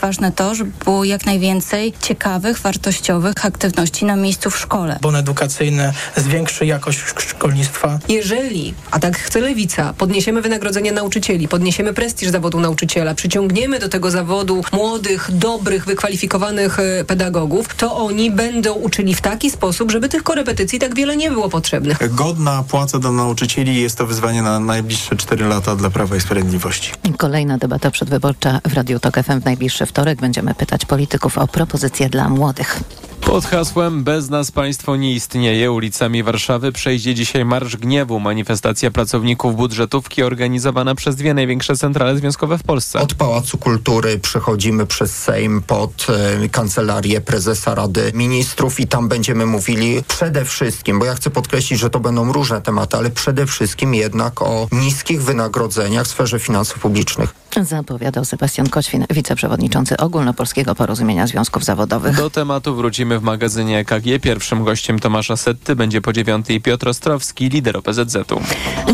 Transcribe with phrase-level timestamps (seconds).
[0.00, 4.98] ważne to, żeby było jak najwięcej ciekawych, wartościowych aktywności na miejscu w szkole.
[5.02, 7.98] Bon edukacyjny zwiększy jakość szkolnictwa.
[8.08, 14.10] Jeżeli, a tak chce Lewica, podniesiemy wynagrodzenie nauczycieli, podniesiemy prestiż zawodu nauczyciela, przyciągniemy do tego
[14.10, 20.22] zawodu młodych, dobrych, wykwalifikowanych e, pedagogów, to oni będą uczyli w taki sposób, żeby tych
[20.22, 22.14] korepetycji tak wiele nie było potrzebnych.
[22.14, 26.92] Godna płaca dla nauczycieli jest to wyzwanie na najbliższe 4 lata dla Prawa i Sprawiedliwości.
[27.16, 30.20] Kolejna debata przedwyborcza w Radiu Tok FM w najbliższy wtorek.
[30.20, 32.80] Będziemy pytać polityków o propozycje dla młodych.
[33.20, 39.56] Pod hasłem Bez nas państwo nie istnieje ulicami Warszawy przejdzie dzisiaj Marsz Gniewu, manifestacja pracowników
[39.56, 43.00] budżetówki organizowana przez dwie największe centrale związkowe w Polsce.
[43.00, 46.06] Od Pałacu Kultury przechodzimy przez Sejm pod
[46.42, 51.80] e, kancelarię prezesa Rady Ministrów i tam będziemy mówili przede wszystkim, bo ja chcę podkreślić,
[51.80, 56.78] że to będą różne tematy, ale przede wszystkim jednak o niskich wynagrodzeniach w sferze finansów
[56.78, 57.34] publicznych.
[57.62, 62.16] Zapowiadał Sebastian Koćwin, wiceprzewodniczący Ogólnopolskiego Porozumienia Związków Zawodowych.
[62.16, 64.04] Do tematu wrócimy w magazynie EKG.
[64.22, 68.40] Pierwszym gościem Tomasza Setty będzie po dziewiątej Piotr Ostrowski, lider OPZZ-u.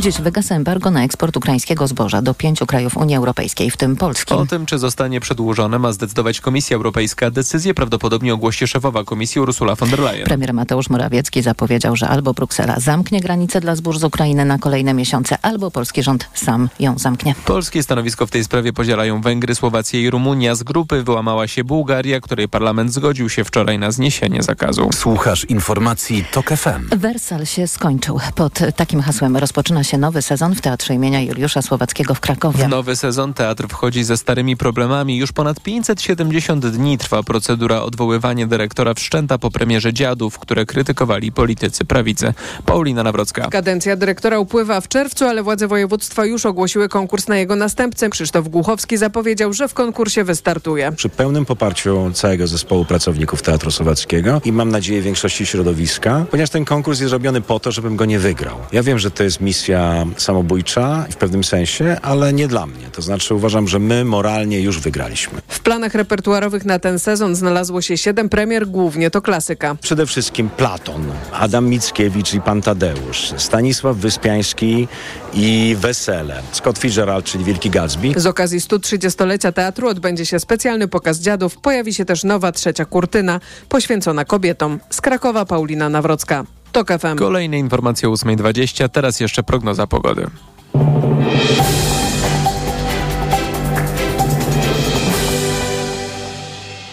[0.00, 4.34] Dziś wygasa embargo na eksport ukraińskiego zboża do pięciu krajów Unii Europejskiej, w tym Polski.
[4.34, 7.30] O tym, czy zostanie przedłużone, ma zdecydować Komisja Europejska.
[7.30, 10.26] Decyzję prawdopodobnie ogłosi szefowa Komisji Ursula von der Leyen.
[10.26, 14.94] Premier Mateusz Morawiecki zapowiedział, że albo Bruksela zamknie granice dla zbóż z Ukrainy na kolejne
[14.94, 17.34] miesiące, albo polski rząd sam ją zamknie.
[17.44, 20.54] Polskie stanowisko w tej sprawie podzielają Węgry, Słowacja i Rumunia.
[20.54, 24.05] Z grupy wyłamała się Bułgaria, której parlament zgodził się wczoraj na zniesienie
[24.42, 24.90] zakazu.
[24.94, 26.98] Słuchasz informacji TOK FM.
[26.98, 28.20] Wersal się skończył.
[28.34, 32.64] Pod takim hasłem rozpoczyna się nowy sezon w Teatrze imienia Juliusza Słowackiego w Krakowie.
[32.64, 35.16] W nowy sezon teatr wchodzi ze starymi problemami.
[35.16, 41.84] Już ponad 570 dni trwa procedura odwoływania dyrektora wszczęta po premierze Dziadów, które krytykowali politycy
[41.84, 42.34] prawicy.
[42.66, 43.48] Paulina Nawrocka.
[43.48, 48.10] Kadencja dyrektora upływa w czerwcu, ale władze województwa już ogłosiły konkurs na jego następcę.
[48.10, 50.92] Krzysztof Głuchowski zapowiedział, że w konkursie wystartuje.
[50.92, 53.95] Przy pełnym poparciu całego zespołu pracowników Teatru Słowackiego
[54.44, 58.18] i mam nadzieję większości środowiska, ponieważ ten konkurs jest robiony po to, żebym go nie
[58.18, 58.56] wygrał.
[58.72, 62.86] Ja wiem, że to jest misja samobójcza w pewnym sensie, ale nie dla mnie.
[62.92, 65.40] To znaczy uważam, że my moralnie już wygraliśmy.
[65.48, 69.76] W planach repertuarowych na ten sezon znalazło się siedem premier, głównie to klasyka.
[69.82, 74.88] Przede wszystkim Platon, Adam Mickiewicz i Pan Tadeusz, Stanisław Wyspiański
[75.34, 78.12] i Wesele, Scott Fitzgerald, czyli Wielki Gatsby.
[78.16, 81.56] Z okazji 130-lecia teatru odbędzie się specjalny pokaz dziadów.
[81.56, 83.85] Pojawi się też nowa trzecia kurtyna poświęcona
[84.26, 84.80] kobietom.
[84.90, 86.44] Z Krakowa Paulina Nawrocka.
[86.72, 87.16] TOK FM.
[87.18, 90.26] Kolejne informacje o 8.20, teraz jeszcze prognoza pogody.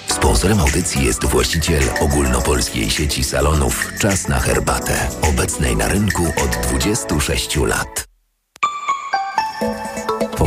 [0.08, 7.56] Sponsorem audycji jest właściciel ogólnopolskiej sieci salonów Czas na herbatę, obecnej na rynku od 26
[7.56, 8.13] lat.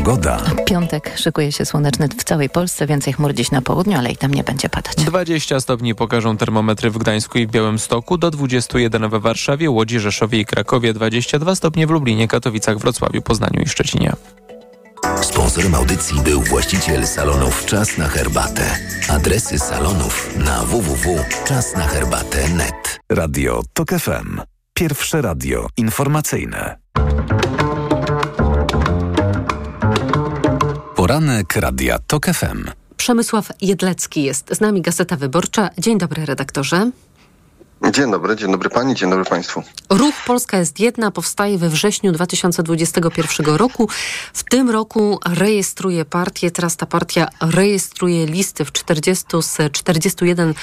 [0.06, 0.38] Pogoda.
[0.66, 4.34] Piątek szykuje się słoneczny w całej Polsce, więcej chmur dziś na południu, ale i tam
[4.34, 4.96] nie będzie padać.
[4.96, 10.40] 20 stopni pokażą termometry w Gdańsku i w Białymstoku, do 21 we Warszawie, Łodzi, Rzeszowie
[10.40, 14.12] i Krakowie, 22 stopnie w Lublinie, Katowicach, Wrocławiu, Poznaniu i Szczecinie.
[15.22, 18.78] Sponsorem audycji był właściciel salonów Czas na herbatę.
[19.08, 23.00] Adresy salonów na www.czasnaherbatę.net.
[23.12, 24.40] Radio TOK FM.
[24.74, 26.76] Pierwsze radio informacyjne.
[31.06, 32.70] Poranek Radia TOK FM.
[32.96, 35.70] Przemysław Jedlecki jest z nami, Gazeta Wyborcza.
[35.78, 36.90] Dzień dobry, redaktorze.
[37.92, 39.62] Dzień dobry, dzień dobry pani, dzień dobry państwu.
[39.90, 43.88] Ruch Polska jest jedna powstaje we wrześniu 2021 roku.
[44.32, 50.54] W tym roku rejestruje partię, teraz ta partia rejestruje listy w 40 z 41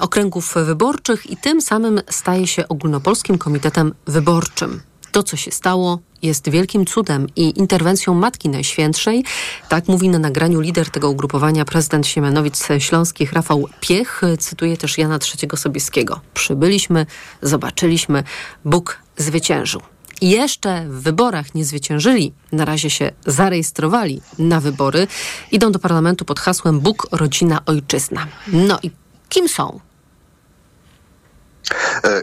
[0.00, 4.80] okręgów wyborczych i tym samym staje się ogólnopolskim komitetem wyborczym.
[5.12, 9.24] To, co się stało, jest wielkim cudem i interwencją Matki Najświętszej.
[9.68, 14.22] Tak mówi na nagraniu lider tego ugrupowania prezydent Siemianowic Śląskich Rafał Piech.
[14.38, 16.20] Cytuje też Jana III Sobieskiego.
[16.34, 17.06] Przybyliśmy,
[17.42, 18.24] zobaczyliśmy,
[18.64, 19.80] Bóg zwyciężył.
[20.20, 25.06] I jeszcze w wyborach nie zwyciężyli, na razie się zarejestrowali na wybory.
[25.52, 28.26] Idą do parlamentu pod hasłem Bóg, rodzina, ojczyzna.
[28.52, 28.90] No i
[29.28, 29.80] kim są?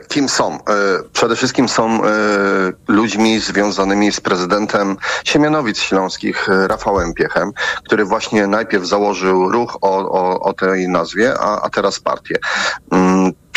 [0.08, 0.60] Kim są?
[1.14, 2.02] Przede wszystkim są
[2.88, 7.52] ludźmi związanymi z prezydentem Siemianowic Śląskich, Rafałem Piechem,
[7.86, 12.36] który właśnie najpierw założył ruch o, o, o tej nazwie, a, a teraz partię.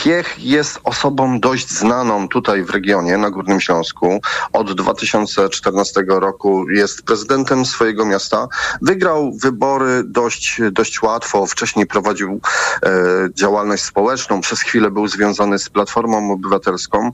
[0.05, 4.21] Piech jest osobą dość znaną tutaj w regionie, na Górnym Śląsku.
[4.53, 8.49] Od 2014 roku jest prezydentem swojego miasta.
[8.83, 11.47] Wygrał wybory dość, dość łatwo.
[11.47, 12.41] Wcześniej prowadził
[12.83, 12.91] e,
[13.35, 14.41] działalność społeczną.
[14.41, 17.11] Przez chwilę był związany z Platformą Obywatelską.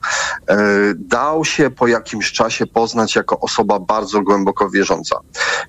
[0.48, 0.56] E,
[0.94, 5.16] dał się po jakimś czasie poznać jako osoba bardzo głęboko wierząca.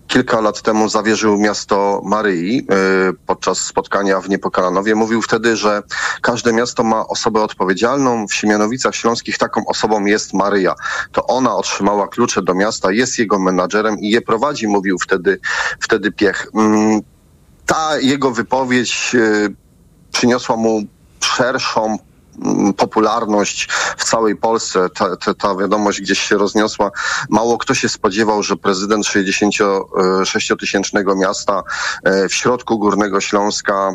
[0.08, 4.96] Kilka lat temu zawierzył miasto Maryi e, podczas spotkania w Niepokalanowie.
[4.96, 5.84] Mówił wtedy, że
[6.22, 8.28] każde miasto ma osobę odpowiedzialną.
[8.28, 10.76] W Siemianowicach Śląskich taką osobą jest Maryja.
[11.12, 15.40] To ona otrzymała klucze do miasta, jest jego menadżerem i je prowadzi, mówił wtedy,
[15.80, 16.48] wtedy Piech.
[16.56, 17.02] Mm,
[17.66, 19.50] ta jego wypowiedź e,
[20.12, 20.82] przyniosła mu
[21.20, 21.98] szerszą
[22.78, 24.90] popularność w całej Polsce.
[24.90, 26.92] Ta, ta, ta, wiadomość gdzieś się rozniosła.
[27.30, 31.64] Mało kto się spodziewał, że prezydent 66-tysięcznego miasta
[32.04, 33.92] e, w środku Górnego Śląska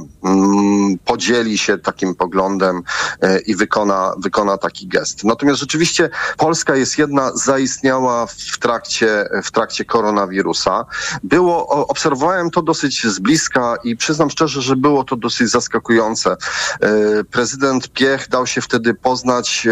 [1.05, 2.83] podzieli się takim poglądem
[3.21, 5.25] e, i wykona, wykona taki gest.
[5.25, 10.85] Natomiast rzeczywiście Polska jest jedna, zaistniała w trakcie, w trakcie koronawirusa.
[11.23, 16.37] Było, obserwowałem to dosyć z bliska i przyznam szczerze, że było to dosyć zaskakujące.
[16.81, 19.69] E, prezydent Piech dał się wtedy poznać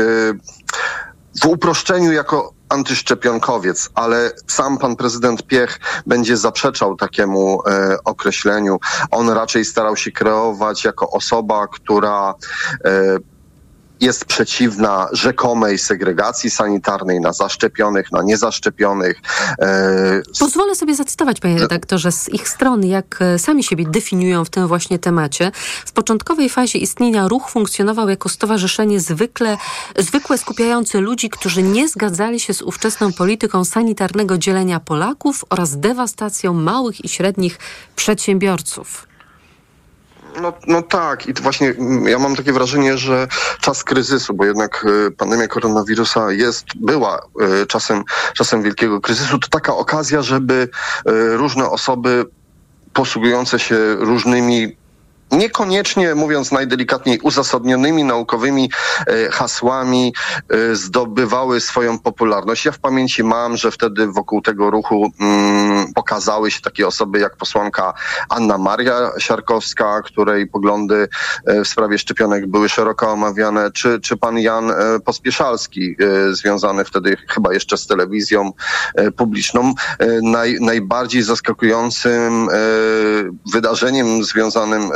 [1.42, 8.78] w uproszczeniu jako antyszczepionkowiec, ale sam pan prezydent Piech będzie zaprzeczał takiemu e, określeniu.
[9.10, 12.34] On raczej starał się kreować jako osoba, która
[12.84, 13.18] e,
[14.00, 19.20] jest przeciwna rzekomej segregacji sanitarnej na zaszczepionych, na niezaszczepionych.
[19.58, 24.50] E, Pozwolę sobie zacytować, panie redaktorze, z ich strony, jak e, sami siebie definiują w
[24.50, 25.52] tym właśnie temacie.
[25.86, 29.56] W początkowej fazie istnienia ruch funkcjonował jako stowarzyszenie zwykle,
[29.98, 36.54] zwykłe skupiające ludzi, którzy nie zgadzali się z ówczesną polityką sanitarnego dzielenia Polaków oraz dewastacją
[36.54, 37.58] małych i średnich
[37.96, 39.07] przedsiębiorców.
[40.42, 41.74] No, no tak, i właśnie
[42.06, 43.28] ja mam takie wrażenie, że
[43.60, 47.22] czas kryzysu, bo jednak y, pandemia koronawirusa jest, była
[47.62, 48.04] y, czasem,
[48.34, 50.68] czasem wielkiego kryzysu, to taka okazja, żeby
[51.08, 52.26] y, różne osoby
[52.92, 54.76] posługujące się różnymi
[55.32, 58.70] niekoniecznie, mówiąc najdelikatniej, uzasadnionymi naukowymi
[59.06, 60.14] e, hasłami
[60.48, 62.64] e, zdobywały swoją popularność.
[62.64, 67.36] Ja w pamięci mam, że wtedy wokół tego ruchu mm, pokazały się takie osoby jak
[67.36, 67.94] posłanka
[68.28, 71.08] Anna Maria Siarkowska, której poglądy
[71.46, 74.72] e, w sprawie szczepionek były szeroko omawiane, czy, czy pan Jan
[75.04, 75.96] Pospieszalski,
[76.30, 78.52] związany wtedy chyba jeszcze z telewizją
[79.16, 79.72] publiczną.
[80.22, 82.48] Naj, najbardziej zaskakującym
[83.52, 84.90] wydarzeniem związanym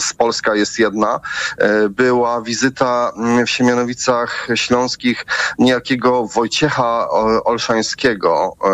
[0.00, 1.20] z Polska jest jedna,
[1.58, 5.26] e, była wizyta mm, w Siemianowicach Śląskich
[5.58, 7.10] niejakiego Wojciecha
[7.44, 8.70] Olszańskiego, e,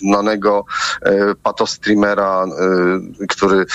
[0.00, 0.64] znanego
[1.02, 2.44] e, patostreamera,
[3.28, 3.66] który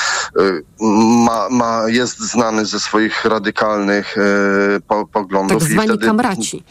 [1.25, 4.15] ma, ma, jest znany ze swoich radykalnych
[5.11, 5.59] poglądów.
[5.63, 6.05] Tak zwani wtedy...
[6.05, 6.63] kamraci.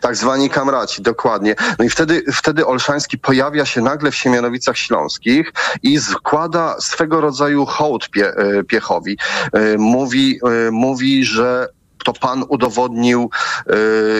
[0.00, 1.54] Tak zwani kamraci, dokładnie.
[1.78, 7.66] No i wtedy, wtedy Olszański pojawia się nagle w Siemianowicach Śląskich i składa swego rodzaju
[7.66, 9.18] hołd pie, e, Piechowi.
[9.52, 11.68] E, mówi, e, mówi, że
[12.04, 13.30] to pan udowodnił,
[13.66, 13.74] e,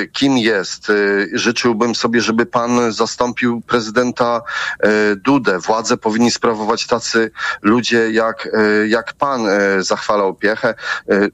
[0.06, 0.90] kim jest.
[0.90, 0.94] E,
[1.32, 4.42] życzyłbym sobie, żeby pan zastąpił prezydenta
[4.80, 5.58] e, Dudę.
[5.58, 7.30] Władze powinni sprawować tacy
[7.62, 8.48] ludzie jak,
[8.88, 9.46] jak pan,
[9.78, 10.74] zachwalał Piechę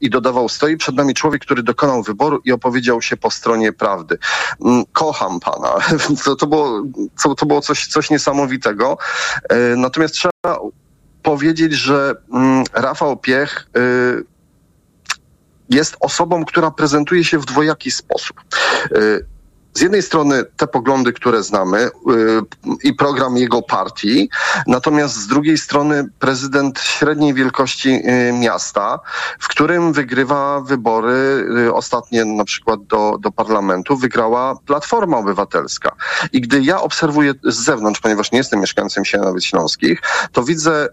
[0.01, 4.17] i dodawał, stoi przed nami człowiek, który dokonał wyboru i opowiedział się po stronie prawdy.
[4.65, 5.73] Mm, kocham pana.
[6.23, 6.83] To, to, było,
[7.37, 8.97] to było coś, coś niesamowitego.
[9.77, 10.59] Natomiast trzeba
[11.23, 13.67] powiedzieć, że mm, Rafał Piech
[15.71, 18.41] jest osobą, która prezentuje się w dwojaki sposób.
[18.95, 19.25] Y,
[19.73, 21.89] z jednej strony te poglądy, które znamy y,
[22.83, 24.29] i program jego partii,
[24.67, 28.99] natomiast z drugiej strony prezydent średniej wielkości y, miasta,
[29.39, 35.95] w którym wygrywa wybory ostatnie na przykład do, do parlamentu, wygrała Platforma Obywatelska.
[36.33, 40.01] I gdy ja obserwuję z zewnątrz, ponieważ nie jestem mieszkańcem Siemianowic Śląskich,
[40.31, 40.89] to widzę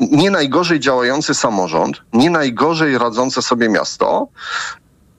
[0.00, 4.28] nie najgorzej działający samorząd, nie najgorzej radzące sobie miasto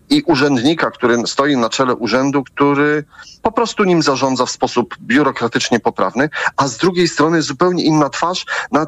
[0.09, 3.03] i urzędnika, który stoi na czele urzędu, który
[3.41, 8.45] po prostu nim zarządza w sposób biurokratycznie poprawny, a z drugiej strony zupełnie inna twarz
[8.71, 8.87] na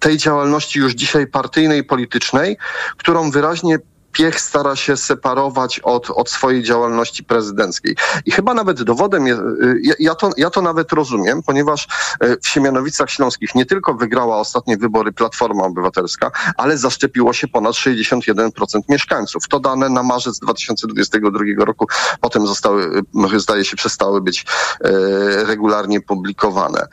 [0.00, 2.56] tej działalności już dzisiaj partyjnej, politycznej,
[2.96, 3.78] którą wyraźnie
[4.12, 7.96] Piech stara się separować od, od swojej działalności prezydenckiej.
[8.26, 9.40] I chyba nawet dowodem, jest,
[9.82, 11.88] ja, ja, to, ja to nawet rozumiem, ponieważ
[12.20, 17.74] e, w Siemianowicach Śląskich nie tylko wygrała ostatnie wybory Platforma Obywatelska, ale zaszczepiło się ponad
[17.74, 18.50] 61%
[18.88, 19.48] mieszkańców.
[19.48, 21.86] To dane na marzec 2022 roku
[22.20, 23.02] potem zostały,
[23.34, 24.46] e, zdaje się, przestały być
[25.46, 26.86] regularnie publikowane.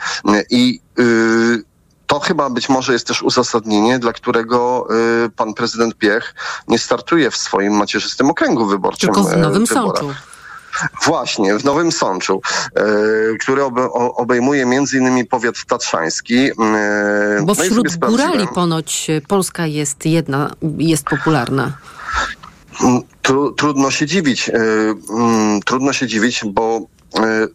[0.49, 0.79] I
[2.07, 4.87] to chyba być może jest też uzasadnienie, dla którego
[5.25, 6.35] y, pan prezydent Piech
[6.67, 9.13] nie startuje w swoim macierzystym okręgu wyborczym.
[9.13, 9.97] Tylko w y, Nowym wyborach.
[9.97, 10.13] Sączu.
[11.05, 12.41] Właśnie, w Nowym Sączu,
[13.33, 13.63] y, który
[14.15, 16.51] obejmuje innymi powiat tatrzański.
[16.55, 21.77] Bo no wśród górali ponoć Polska jest jedna, jest popularna.
[22.81, 24.51] Mm, Tru, trudno się dziwić.
[25.09, 26.81] mm, Trudno się dziwić, bo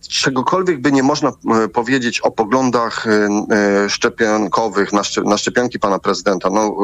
[0.09, 1.33] czegokolwiek by nie można
[1.64, 6.50] y, powiedzieć o poglądach y, szczepionkowych na, szczep- na szczepionki pana prezydenta.
[6.50, 6.76] No,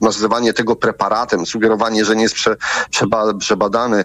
[0.00, 2.56] nazywanie tego preparatem, sugerowanie, że nie jest prze,
[2.90, 4.04] przeba, przebadany.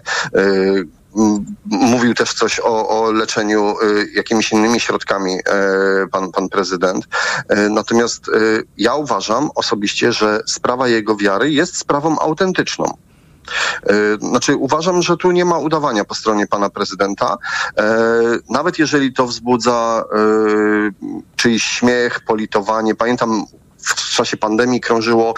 [1.66, 3.74] Mówił też coś o, o leczeniu
[4.14, 5.38] jakimiś innymi środkami
[6.12, 7.08] pan, pan prezydent.
[7.70, 8.30] Natomiast
[8.78, 12.96] ja uważam osobiście, że sprawa jego wiary jest sprawą autentyczną.
[13.86, 17.36] E, Znaczy, uważam, że tu nie ma udawania po stronie pana prezydenta.
[17.78, 17.84] E,
[18.50, 20.18] Nawet jeżeli to wzbudza e,
[21.36, 22.94] czyjś śmiech, politowanie.
[22.94, 23.44] Pamiętam,
[23.78, 25.34] w czasie pandemii krążyło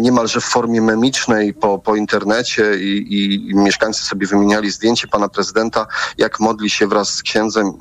[0.00, 3.06] niemalże w formie memicznej po, po internecie i,
[3.50, 5.86] i, mieszkańcy sobie wymieniali zdjęcie pana prezydenta,
[6.18, 7.72] jak modli się wraz z księdzem,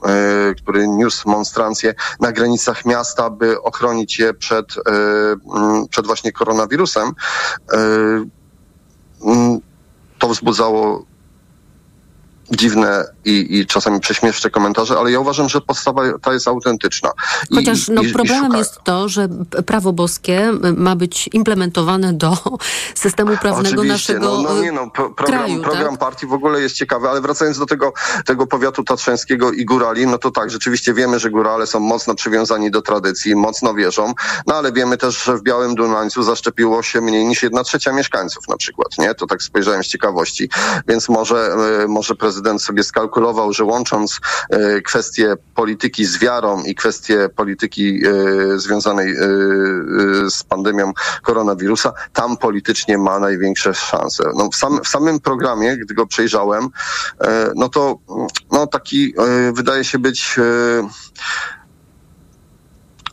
[0.57, 4.65] który niósł monstrancję na granicach miasta, by ochronić je przed,
[5.89, 7.11] przed właśnie koronawirusem.
[9.25, 9.61] Mm,
[10.19, 11.05] to wzbudzało
[12.51, 17.09] dziwne i, i czasami prześmieszne komentarze, ale ja uważam, że podstawa ta jest autentyczna.
[17.49, 19.27] I- Chociaż i- no, i problemem szuka- jest to, że
[19.65, 22.37] prawo boskie ma być implementowane do
[22.95, 25.61] systemu prawnego Oczywiście, naszego no, no y, nie no, pro, program, kraju.
[25.63, 25.99] program tak?
[25.99, 27.93] partii w ogóle jest ciekawy, ale wracając do tego,
[28.25, 32.71] tego powiatu tatrzańskiego i górali, no to tak, rzeczywiście wiemy, że górale są mocno przywiązani
[32.71, 34.13] do tradycji, mocno wierzą,
[34.47, 38.47] no ale wiemy też, że w Białym Dunańcu zaszczepiło się mniej niż jedna trzecia mieszkańców
[38.47, 39.15] na przykład, nie?
[39.15, 40.49] To tak spojrzałem z ciekawości,
[40.87, 46.75] więc może, e, może prezydent sobie skalkulował, że łącząc e, kwestie polityki z wiarą i
[46.75, 49.15] kwestie polityki e, związanej e,
[50.29, 54.23] z pandemią koronawirusa, tam politycznie ma największe szanse.
[54.35, 56.69] No, w, sam, w samym programie, gdy go przejrzałem,
[57.55, 57.97] no to
[58.51, 59.13] no, taki
[59.53, 60.35] wydaje się być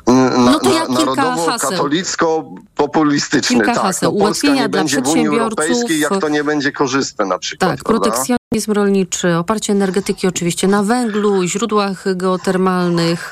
[0.07, 3.67] na, No to kilka narodowo-katolicko-populistyczny.
[3.67, 4.13] Tak, haseł.
[4.13, 5.59] no, Polska Ułatwienia nie dla będzie w Unii przedsiębiorców.
[5.59, 7.71] Europejskiej, jak to nie będzie korzystne na przykład.
[7.71, 8.11] Tak, prawda?
[8.55, 13.31] Protekcjonizm rolniczy, oparcie energetyki oczywiście na węglu źródłach geotermalnych,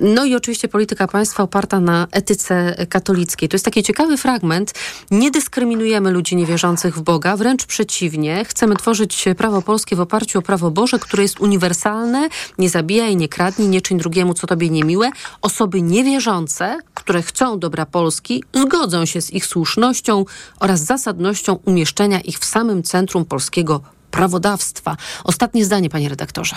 [0.00, 3.48] no i oczywiście polityka państwa oparta na etyce katolickiej.
[3.48, 4.72] To jest taki ciekawy fragment.
[5.10, 8.44] Nie dyskryminujemy ludzi niewierzących w Boga, wręcz przeciwnie.
[8.44, 12.28] Chcemy tworzyć prawo polskie w oparciu o prawo Boże, które jest uniwersalne,
[12.58, 15.10] nie zabijaj, nie kradnij, nie czyń drugiemu, co tobie niemiłe.
[15.40, 20.24] Osoby niewierzące, które chcą dobra Polski, zgodzą się z ich słusznością
[20.60, 23.80] oraz zasadnością umieszczenia ich w samym centrum polskiego
[24.12, 24.96] prawodawstwa.
[25.24, 26.56] Ostatnie zdanie, panie redaktorze.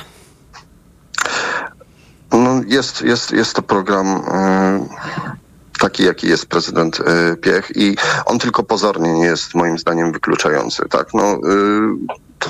[2.31, 4.88] No, jest, jest, jest to program e,
[5.79, 7.95] taki, jaki jest prezydent e, Piech i
[8.25, 10.83] on tylko pozornie nie jest moim zdaniem wykluczający.
[10.89, 11.13] Tak?
[11.13, 11.38] No, e,
[12.39, 12.50] to,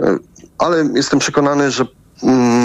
[0.00, 0.18] e,
[0.58, 1.86] ale jestem przekonany, że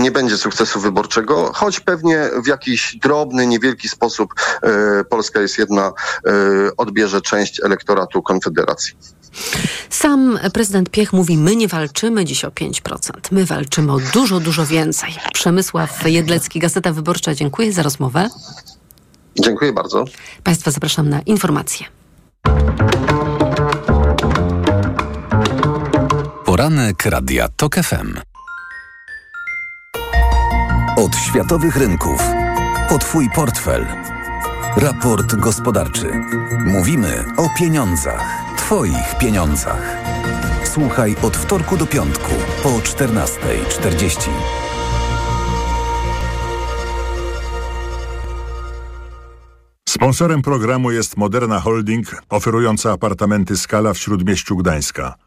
[0.01, 4.33] nie będzie sukcesu wyborczego, choć pewnie w jakiś drobny, niewielki sposób
[4.63, 5.93] e, Polska jest jedna,
[6.25, 6.31] e,
[6.77, 8.93] odbierze część elektoratu Konfederacji.
[9.89, 14.65] Sam prezydent Piech mówi, my nie walczymy dziś o 5%, my walczymy o dużo, dużo
[14.65, 15.15] więcej.
[15.33, 18.29] Przemysław Jedlecki, Gazeta Wyborcza, dziękuję za rozmowę.
[19.39, 20.05] Dziękuję bardzo.
[20.43, 21.85] Państwa zapraszam na informacje.
[26.45, 28.36] Poranek Radia TOK FM.
[30.97, 32.21] Od światowych rynków.
[32.89, 33.87] Po Twój portfel.
[34.77, 36.11] Raport gospodarczy.
[36.65, 38.55] Mówimy o pieniądzach.
[38.57, 39.97] Twoich pieniądzach.
[40.63, 42.31] Słuchaj od wtorku do piątku
[42.63, 44.29] po 14.40.
[49.89, 55.26] Sponsorem programu jest Moderna Holding, oferująca apartamenty Skala w Śródmieściu Gdańska.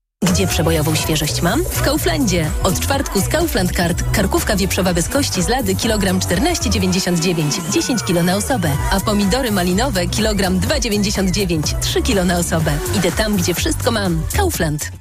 [0.29, 1.63] Gdzie przebojową świeżość mam?
[1.63, 2.51] W Kauflandzie.
[2.63, 8.23] Od czwartku z Kaufland Card karkówka wieprzowa bez kości z lady kilogram 14,99, 10 kg
[8.23, 12.71] na osobę, a pomidory malinowe kilogram 2,99, 3 kg na osobę.
[12.97, 14.21] Idę tam, gdzie wszystko mam.
[14.37, 14.91] Kaufland.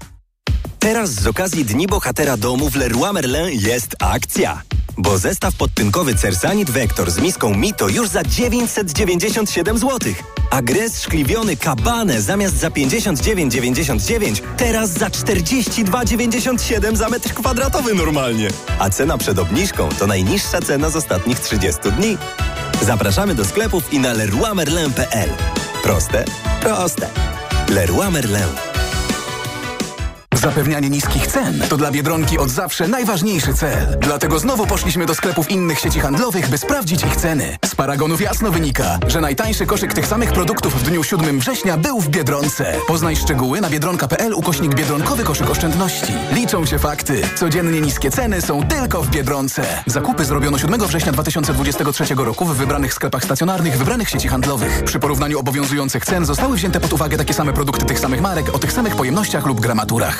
[0.78, 4.62] Teraz z okazji Dni Bohatera Domu w Leroy Merlin jest akcja.
[5.02, 10.12] Bo zestaw podtynkowy Cersanit Vector z miską Mito już za 997 zł.
[10.50, 18.48] A gres szkliwiony Kabane zamiast za 59,99 teraz za 42,97 za metr kwadratowy normalnie.
[18.78, 22.18] A cena przed obniżką to najniższa cena z ostatnich 30 dni.
[22.82, 25.30] Zapraszamy do sklepów i na leroymerlin.pl.
[25.82, 26.24] Proste?
[26.62, 27.08] Proste.
[27.68, 28.69] Leroy Merlin.
[30.34, 33.98] Zapewnianie niskich cen to dla Biedronki od zawsze najważniejszy cel.
[34.00, 37.58] Dlatego znowu poszliśmy do sklepów innych sieci handlowych, by sprawdzić ich ceny.
[37.64, 42.00] Z paragonów jasno wynika, że najtańszy koszyk tych samych produktów w dniu 7 września był
[42.00, 42.74] w Biedronce.
[42.86, 46.12] Poznaj szczegóły na biedronka.pl ukośnik Biedronkowy koszyk oszczędności.
[46.32, 47.22] Liczą się fakty.
[47.36, 49.82] Codziennie niskie ceny są tylko w Biedronce.
[49.86, 54.84] Zakupy zrobiono 7 września 2023 roku w wybranych sklepach stacjonarnych wybranych sieci handlowych.
[54.84, 58.58] Przy porównaniu obowiązujących cen zostały wzięte pod uwagę takie same produkty tych samych marek o
[58.58, 60.19] tych samych pojemnościach lub gramaturach.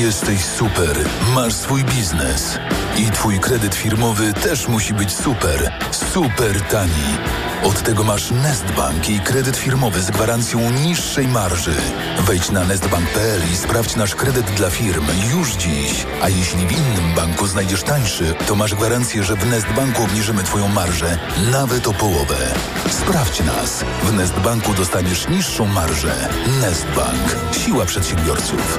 [0.00, 0.96] jesteś super.
[1.34, 2.58] Masz swój biznes.
[2.96, 5.72] I twój kredyt firmowy też musi być super.
[5.90, 7.18] Super tani.
[7.64, 11.74] Od tego masz Nestbank i kredyt firmowy z gwarancją niższej marży.
[12.20, 16.06] Wejdź na nestbank.pl i sprawdź nasz kredyt dla firm już dziś.
[16.22, 20.68] A jeśli w innym banku znajdziesz tańszy, to masz gwarancję, że w Nestbanku obniżymy twoją
[20.68, 21.18] marżę
[21.52, 22.54] nawet o połowę.
[22.90, 23.84] Sprawdź nas.
[24.02, 26.28] W Nestbanku dostaniesz niższą marżę.
[26.60, 27.36] Nestbank.
[27.52, 28.78] Siła przedsiębiorców.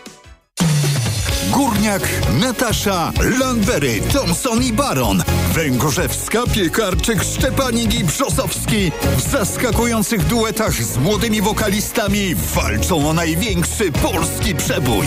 [1.81, 2.09] Górniak,
[2.39, 5.23] Natasza, Landberry, Thompson i Baron,
[5.53, 14.55] Węgorzewska, Piekarczyk, Szczepanik i Brzosowski w zaskakujących duetach z młodymi wokalistami walczą o największy polski
[14.55, 15.05] przebój.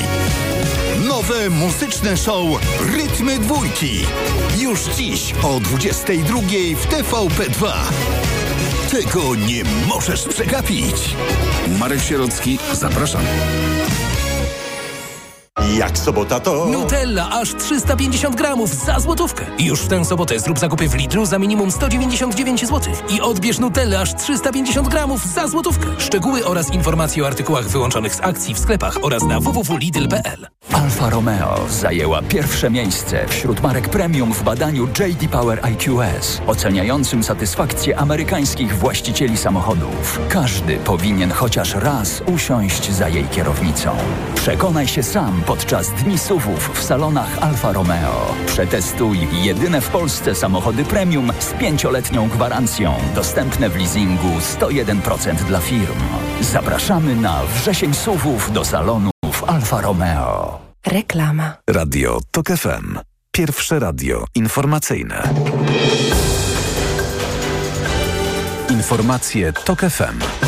[1.08, 2.46] Nowe muzyczne show
[2.96, 4.06] Rytmy Dwójki.
[4.58, 6.38] Już dziś o 22
[6.76, 7.72] w TVP2.
[8.90, 11.16] Tego nie możesz przegapić.
[11.78, 13.22] Marek Sierocki, zapraszam.
[15.72, 16.66] Jak sobota to...
[16.66, 19.44] Nutella aż 350 gramów za złotówkę.
[19.58, 22.94] I już w tę sobotę zrób zakupy w Lidlu za minimum 199 zł.
[23.10, 25.86] I odbierz Nutella aż 350 gramów za złotówkę.
[25.98, 30.46] Szczegóły oraz informacje o artykułach wyłączonych z akcji w sklepach oraz na www.lidl.pl.
[30.72, 37.98] Alfa Romeo zajęła pierwsze miejsce wśród marek premium w badaniu JD Power IQS, oceniającym satysfakcję
[37.98, 40.20] amerykańskich właścicieli samochodów.
[40.28, 43.96] Każdy powinien chociaż raz usiąść za jej kierownicą.
[44.34, 48.34] Przekonaj się sam podczas Dni Suwów w salonach Alfa Romeo.
[48.46, 52.94] Przetestuj jedyne w Polsce samochody premium z pięcioletnią gwarancją.
[53.14, 55.98] Dostępne w leasingu 101% dla firm.
[56.40, 60.58] Zapraszamy na wrzesień Suwów do salonów Alfa Romeo.
[60.86, 61.56] Reklama.
[61.70, 62.98] Radio TOK FM.
[63.32, 65.22] Pierwsze radio informacyjne.
[68.70, 70.43] Informacje TOK FM.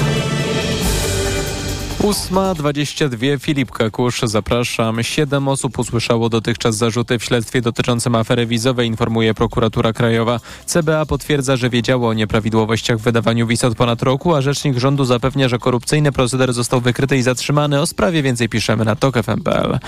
[2.06, 5.02] 8.22 Filip Kakusz, zapraszam.
[5.02, 10.40] Siedem osób usłyszało dotychczas zarzuty w śledztwie dotyczącym afery wizowej, informuje prokuratura krajowa.
[10.66, 15.04] CBA potwierdza, że wiedziało o nieprawidłowościach w wydawaniu wiz od ponad roku, a rzecznik rządu
[15.04, 17.80] zapewnia, że korupcyjny proceder został wykryty i zatrzymany.
[17.80, 19.78] O sprawie więcej piszemy na tok.fm.pl.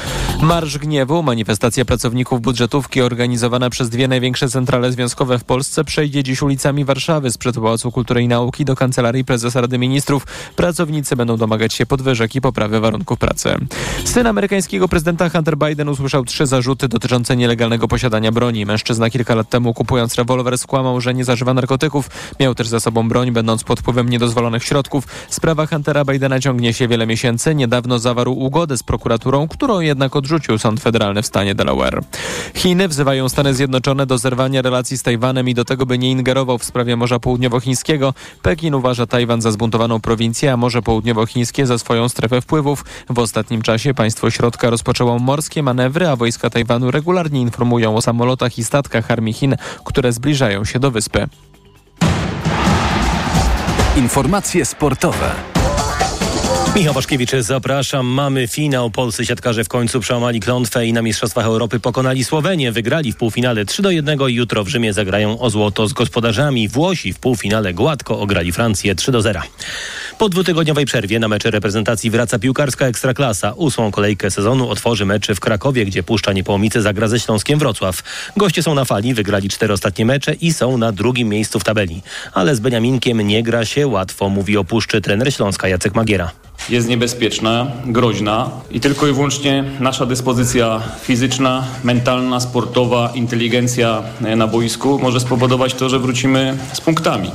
[0.42, 6.42] Marsz Gniewu, manifestacja pracowników budżetówki organizowana przez dwie największe centrale związkowe w Polsce przejdzie dziś
[6.42, 10.26] ulicami Warszawy sprzed Pałacu Kultury i Nauki do Kancelarii Prezesa Rady Ministrów.
[10.56, 13.54] Pracownicy będą domagać się podwyżek i poprawy warunków pracy.
[14.04, 18.66] Syn amerykańskiego prezydenta Hunter Biden usłyszał trzy zarzuty dotyczące nielegalnego posiadania broni.
[18.66, 22.10] Mężczyzna kilka lat temu kupując rewolwer skłamał, że nie zażywa narkotyków.
[22.40, 25.04] Miał też za sobą broń, będąc pod wpływem niedozwolonych środków.
[25.28, 27.54] Sprawa Huntera Bidena ciągnie się wiele miesięcy.
[27.54, 32.00] Niedawno zawarł ugodę z prokuraturą, którą jednak odrzucił sąd federalny w stanie Delaware.
[32.54, 36.58] Chiny wzywają Stany Zjednoczone do zerwania relacji z Tajwanem i do tego, by nie ingerował
[36.58, 38.14] w sprawie Morza Południowochińskiego.
[38.42, 42.84] Pekin uważa Tajwan za zbuntowaną prowincję, a Morze Południowochińskie za swoją strefę wpływów.
[43.08, 48.58] W ostatnim czasie państwo środka rozpoczęło morskie manewry, a wojska Tajwanu regularnie informują o samolotach
[48.58, 51.26] i statkach armii Chin, które zbliżają się do wyspy.
[53.96, 55.30] Informacje sportowe.
[56.76, 58.06] Michał Waszkiewicz, zapraszam.
[58.06, 58.90] Mamy finał.
[58.90, 62.72] Polscy siatkarze w końcu przełamali klątwę i na Mistrzostwach Europy pokonali Słowenię.
[62.72, 66.68] Wygrali w półfinale 3 do 1 i jutro w Rzymie zagrają o złoto z gospodarzami.
[66.68, 69.40] Włosi w półfinale gładko ograli Francję 3 do 0.
[70.18, 73.52] Po dwutygodniowej przerwie na mecze reprezentacji wraca piłkarska Ekstraklasa.
[73.52, 78.02] Ósmą kolejkę sezonu otworzy mecz w Krakowie, gdzie Puszcza Niepołomice zagra ze Śląskiem Wrocław.
[78.36, 82.02] Goście są na fali, wygrali cztery ostatnie mecze i są na drugim miejscu w tabeli.
[82.32, 86.30] Ale z Beniaminkiem nie gra się łatwo, mówi o Puszczy trener Śląska Jacek Magiera
[86.70, 94.02] jest niebezpieczna, groźna i tylko i wyłącznie nasza dyspozycja fizyczna, mentalna, sportowa, inteligencja
[94.36, 97.30] na boisku może spowodować to, że wrócimy z punktami.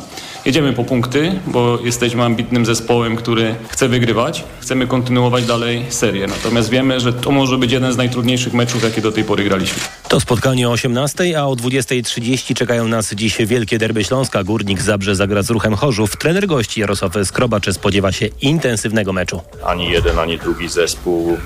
[0.45, 4.43] Jedziemy po punkty, bo jesteśmy ambitnym zespołem, który chce wygrywać.
[4.59, 6.27] Chcemy kontynuować dalej serię.
[6.27, 9.79] Natomiast wiemy, że to może być jeden z najtrudniejszych meczów, jakie do tej pory graliśmy.
[10.09, 14.43] To spotkanie o 18, a o 20.30 czekają nas dziś wielkie derby Śląska.
[14.43, 16.17] Górnik Zabrze zagra z ruchem Chorzów.
[16.17, 19.41] Trener gości Jarosław Skrobacz spodziewa się intensywnego meczu.
[19.65, 21.37] Ani jeden, ani drugi zespół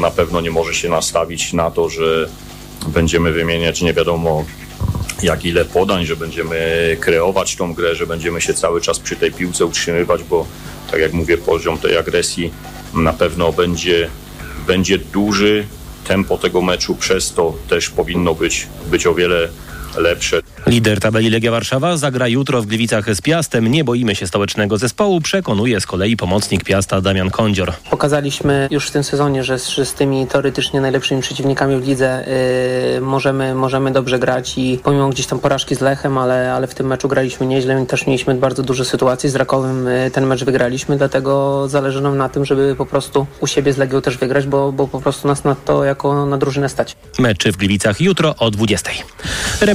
[0.00, 2.28] na pewno nie może się nastawić na to, że
[2.88, 4.44] będziemy wymieniać nie wiadomo
[5.24, 9.32] jak ile podań, że będziemy kreować tą grę, że będziemy się cały czas przy tej
[9.32, 10.46] piłce utrzymywać, bo
[10.90, 12.52] tak jak mówię, poziom tej agresji
[12.94, 14.10] na pewno będzie,
[14.66, 15.66] będzie duży.
[16.06, 19.48] Tempo tego meczu przez to też powinno być, być o wiele
[19.96, 20.40] lepsze.
[20.66, 23.66] Lider tabeli Legia Warszawa zagra jutro w Gliwicach z Piastem.
[23.66, 27.72] Nie boimy się stołecznego zespołu, przekonuje z kolei pomocnik Piasta Damian Kądzior.
[27.90, 32.24] Pokazaliśmy już w tym sezonie, że z, że z tymi teoretycznie najlepszymi przeciwnikami w lidze
[32.94, 36.74] yy, możemy, możemy dobrze grać i pomimo gdzieś tam porażki z Lechem, ale, ale w
[36.74, 39.30] tym meczu graliśmy nieźle i też mieliśmy bardzo duże sytuacje.
[39.30, 43.46] Z Rakowym yy, ten mecz wygraliśmy, dlatego zależy nam na tym, żeby po prostu u
[43.46, 46.68] siebie z Legią też wygrać, bo, bo po prostu nas na to jako na drużynę
[46.68, 46.96] stać.
[47.18, 48.90] Meczy w Gliwicach jutro o 20.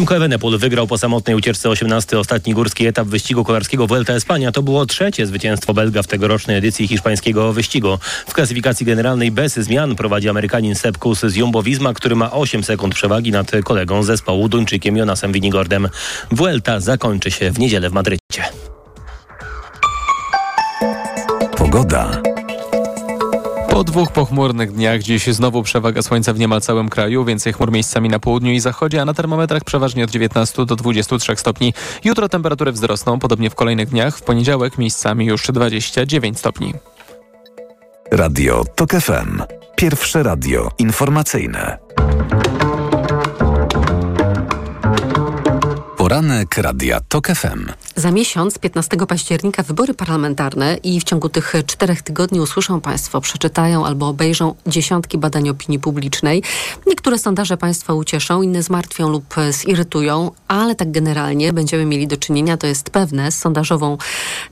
[0.10, 4.52] Remco Evenepoel wygrał po samotnej ucieczce 18 ostatni górski etap wyścigu kolarskiego Vuelta Espania.
[4.52, 7.98] To było trzecie zwycięstwo Belga w tegorocznej edycji hiszpańskiego wyścigu.
[8.28, 12.64] W klasyfikacji generalnej bez zmian prowadzi Amerykanin Sepp Kuss z Jumbo Visma, który ma 8
[12.64, 15.90] sekund przewagi nad kolegą zespołu Duńczykiem Jonasem Winigordem.
[16.32, 18.44] Vuelta zakończy się w niedzielę w Madrycie.
[21.58, 22.29] Pogoda.
[23.70, 28.10] Po dwóch pochmurnych dniach dziś znowu przewaga słońca w niemal całym kraju, więcej chmur miejscami
[28.10, 31.74] na południu i zachodzie, a na termometrach przeważnie od 19 do 23 stopni.
[32.04, 36.74] Jutro temperatury wzrosną, podobnie w kolejnych dniach, w poniedziałek miejscami już 29 stopni.
[38.12, 39.42] Radio TOK FM.
[39.76, 41.78] Pierwsze radio informacyjne.
[46.10, 47.66] Poranek Radia TOK FM.
[47.96, 53.86] Za miesiąc, 15 października, wybory parlamentarne i w ciągu tych czterech tygodni usłyszą Państwo, przeczytają
[53.86, 56.44] albo obejrzą dziesiątki badań opinii publicznej.
[56.88, 62.58] Niektóre sondaże Państwa ucieszą, inne zmartwią lub zirytują, ale tak generalnie będziemy mieli do czynienia,
[62.58, 63.98] to jest pewne, z sondażową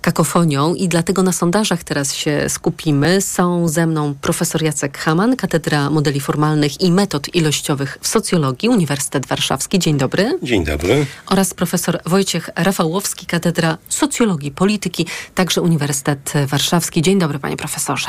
[0.01, 3.21] kakofonią i dlatego na sondażach teraz się skupimy.
[3.21, 9.25] Są ze mną profesor Jacek Haman, Katedra Modeli Formalnych i Metod Ilościowych w Socjologii, Uniwersytet
[9.25, 9.79] Warszawski.
[9.79, 10.39] Dzień dobry.
[10.43, 11.05] Dzień dobry.
[11.27, 15.05] Oraz profesor Wojciech Rafałowski, Katedra Socjologii Polityki,
[15.35, 17.01] także Uniwersytet Warszawski.
[17.01, 18.07] Dzień dobry, panie profesorze.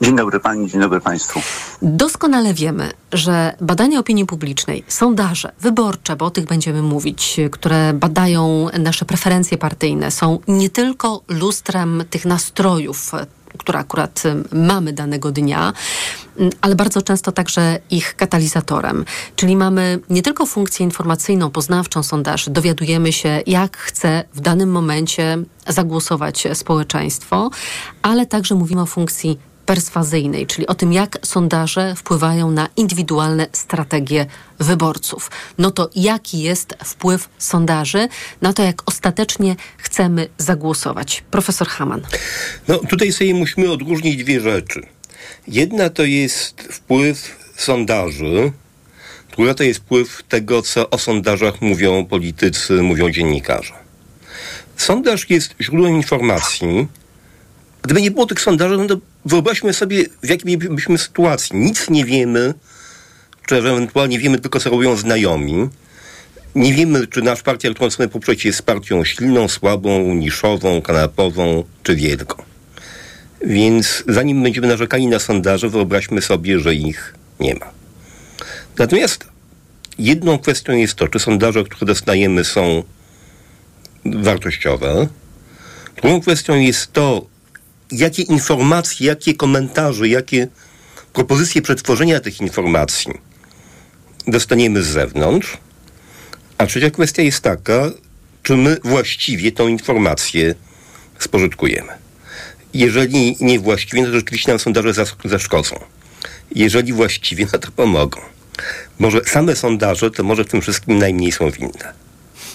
[0.00, 1.40] Dzień dobry pani, dzień dobry państwu.
[1.82, 8.68] Doskonale wiemy, że badania opinii publicznej, sondaże wyborcze, bo o tych będziemy mówić, które badają
[8.78, 13.12] nasze preferencje partyjne, są nie tylko lustrem tych nastrojów,
[13.58, 15.72] które akurat mamy danego dnia,
[16.60, 19.04] ale bardzo często także ich katalizatorem.
[19.36, 25.38] Czyli mamy nie tylko funkcję informacyjną, poznawczą sondaży, dowiadujemy się, jak chce w danym momencie
[25.68, 27.50] zagłosować społeczeństwo,
[28.02, 34.26] ale także mówimy o funkcji perswazyjnej, czyli o tym, jak sondaże wpływają na indywidualne strategie
[34.58, 35.30] wyborców.
[35.58, 38.08] No to jaki jest wpływ sondaży
[38.42, 41.24] na to, jak ostatecznie chcemy zagłosować?
[41.30, 42.02] Profesor Haman.
[42.68, 44.95] No tutaj sobie musimy odróżnić dwie rzeczy.
[45.48, 48.52] Jedna to jest wpływ sondaży,
[49.36, 53.74] druga to jest wpływ tego, co o sondażach mówią politycy, mówią dziennikarze.
[54.76, 56.88] Sondaż jest źródłem informacji.
[57.82, 61.56] Gdyby nie było tych sondaży, no to wyobraźmy sobie, w jakiej byliśmy sytuacji.
[61.56, 62.54] Nic nie wiemy,
[63.46, 65.68] czy ewentualnie wiemy tylko, co robią znajomi.
[66.54, 71.96] Nie wiemy, czy nasz partia, którą chcemy poprzeć, jest partią silną, słabą, niszową, kanapową, czy
[71.96, 72.55] wielką.
[73.44, 77.70] Więc zanim będziemy narzekali na sondaże, wyobraźmy sobie, że ich nie ma.
[78.78, 79.26] Natomiast
[79.98, 82.82] jedną kwestią jest to, czy sondaże, które dostajemy, są
[84.04, 85.08] wartościowe.
[85.96, 87.26] Drugą kwestią jest to,
[87.92, 90.48] jakie informacje, jakie komentarze, jakie
[91.12, 93.10] propozycje przetworzenia tych informacji
[94.26, 95.56] dostaniemy z zewnątrz.
[96.58, 97.90] A trzecia kwestia jest taka,
[98.42, 100.54] czy my właściwie tą informację
[101.18, 102.05] spożytkujemy.
[102.76, 104.92] Jeżeli niewłaściwie, no to rzeczywiście nam sondaże
[105.24, 105.76] zaszkodzą.
[106.54, 108.20] Jeżeli właściwie, no to pomogą.
[108.98, 111.92] Może same sondaże to może w tym wszystkim najmniej są winne.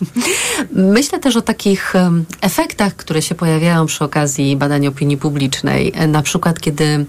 [0.98, 1.94] Myślę też o takich
[2.42, 5.94] efektach, które się pojawiają przy okazji badania opinii publicznej.
[6.08, 7.06] Na przykład, kiedy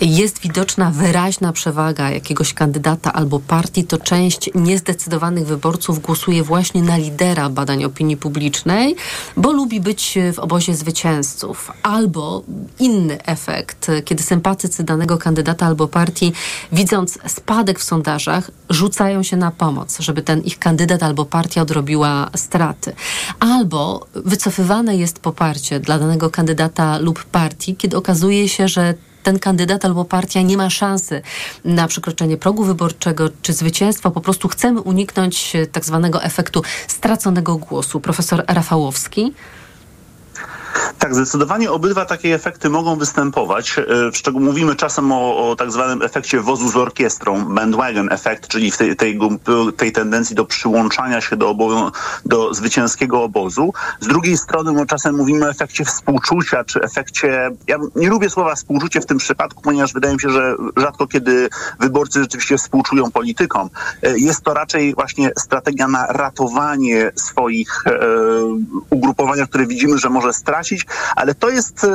[0.00, 6.96] jest widoczna wyraźna przewaga jakiegoś kandydata albo partii, to część niezdecydowanych wyborców głosuje właśnie na
[6.96, 8.96] lidera badań opinii publicznej,
[9.36, 11.72] bo lubi być w obozie zwycięzców.
[11.82, 12.42] Albo
[12.78, 16.32] inny efekt, kiedy sympatycy danego kandydata albo partii,
[16.72, 22.30] widząc spadek w sondażach, rzucają się na pomoc, żeby ten ich kandydat albo partia odrobiła
[22.36, 22.92] straty.
[23.40, 29.84] Albo wycofywane jest poparcie dla danego kandydata lub partii, kiedy okazuje się, że ten kandydat
[29.84, 31.22] albo partia nie ma szansy
[31.64, 34.10] na przekroczenie progu wyborczego czy zwycięstwa.
[34.10, 38.00] Po prostu chcemy uniknąć e, tak zwanego efektu straconego głosu.
[38.00, 39.32] Profesor Rafałowski.
[40.98, 43.78] Tak, zdecydowanie obydwa takie efekty mogą występować.
[43.78, 48.48] E, w szczegół mówimy czasem o, o tak zwanym efekcie wozu z orkiestrą, bandwagon effect,
[48.48, 49.18] czyli w tej, tej,
[49.76, 51.92] tej tendencji do przyłączania się do, obo,
[52.24, 53.72] do zwycięskiego obozu.
[54.00, 58.54] Z drugiej strony no, czasem mówimy o efekcie współczucia, czy efekcie, ja nie lubię słowa
[58.54, 61.48] współczucie w tym przypadku, ponieważ wydaje mi się, że rzadko kiedy
[61.80, 63.70] wyborcy rzeczywiście współczują politykom.
[64.02, 67.90] E, jest to raczej właśnie strategia na ratowanie swoich e,
[68.90, 70.63] ugrupowania, które widzimy, że może stracić,
[71.16, 71.86] ale to jest,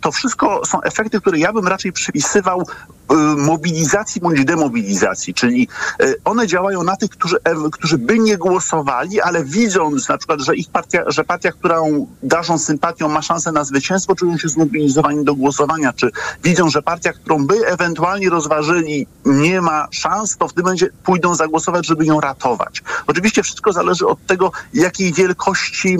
[0.00, 5.68] to wszystko są efekty, które ja bym raczej przypisywał y, mobilizacji bądź demobilizacji, czyli
[6.02, 7.36] y, one działają na tych, którzy,
[7.72, 12.58] którzy by nie głosowali, ale widząc na przykład, że ich partia, że partia, którą darzą
[12.58, 16.10] sympatią ma szansę na zwycięstwo, czują się zmobilizowani do głosowania, czy
[16.44, 21.34] widzą, że partia, którą by ewentualnie rozważyli, nie ma szans, to w tym momencie pójdą
[21.34, 22.82] zagłosować, żeby ją ratować.
[23.06, 25.96] Oczywiście wszystko zależy od tego, jakiej wielkości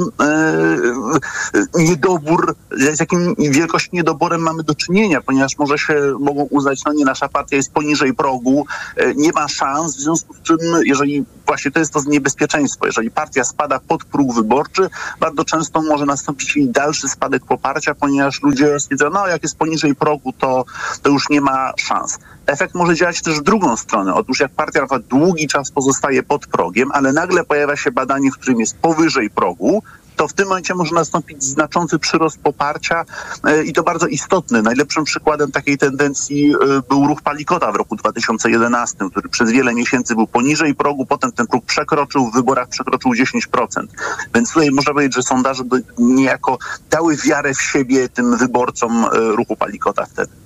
[1.74, 1.86] yy,
[2.16, 7.04] niedobór z jakim wielkości niedoborem mamy do czynienia, ponieważ może się mogą uznać, no nie,
[7.04, 11.70] nasza partia jest poniżej progu, e, nie ma szans, w związku z czym, jeżeli właśnie
[11.70, 14.88] to jest to niebezpieczeństwo, jeżeli partia spada pod próg wyborczy,
[15.20, 20.32] bardzo często może nastąpić dalszy spadek poparcia, ponieważ ludzie stwierdzą, no jak jest poniżej progu,
[20.32, 20.64] to,
[21.02, 22.18] to już nie ma szans.
[22.46, 24.14] Efekt może działać też w drugą stronę.
[24.14, 28.60] Otóż jak partia długi czas pozostaje pod progiem, ale nagle pojawia się badanie, w którym
[28.60, 29.82] jest powyżej progu,
[30.16, 33.04] to w tym momencie może nastąpić znaczący przyrost poparcia
[33.44, 34.62] e, i to bardzo istotny.
[34.62, 40.14] Najlepszym przykładem takiej tendencji e, był ruch Palikota w roku 2011, który przez wiele miesięcy
[40.14, 43.86] był poniżej progu, potem ten próg przekroczył, w wyborach przekroczył 10%.
[44.34, 45.62] Więc tutaj można powiedzieć, że sondaże
[45.98, 46.58] niejako
[46.90, 50.45] dały wiarę w siebie tym wyborcom e, ruchu Palikota wtedy.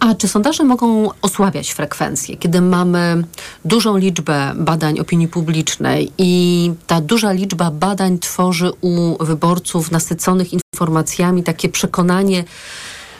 [0.00, 3.24] A czy sondaże mogą osłabiać frekwencję, kiedy mamy
[3.64, 11.42] dużą liczbę badań opinii publicznej i ta duża liczba badań tworzy u wyborców nasyconych informacjami
[11.42, 12.44] takie przekonanie,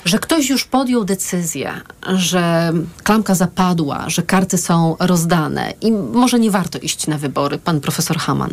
[0.05, 1.72] że ktoś już podjął decyzję,
[2.09, 2.72] że
[3.05, 8.18] klamka zapadła, że karty są rozdane i może nie warto iść na wybory, pan profesor
[8.18, 8.50] Haman.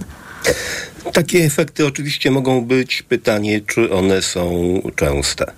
[1.14, 3.04] Takie efekty oczywiście mogą być.
[3.04, 4.52] Pytanie, czy one są
[4.96, 5.52] częste.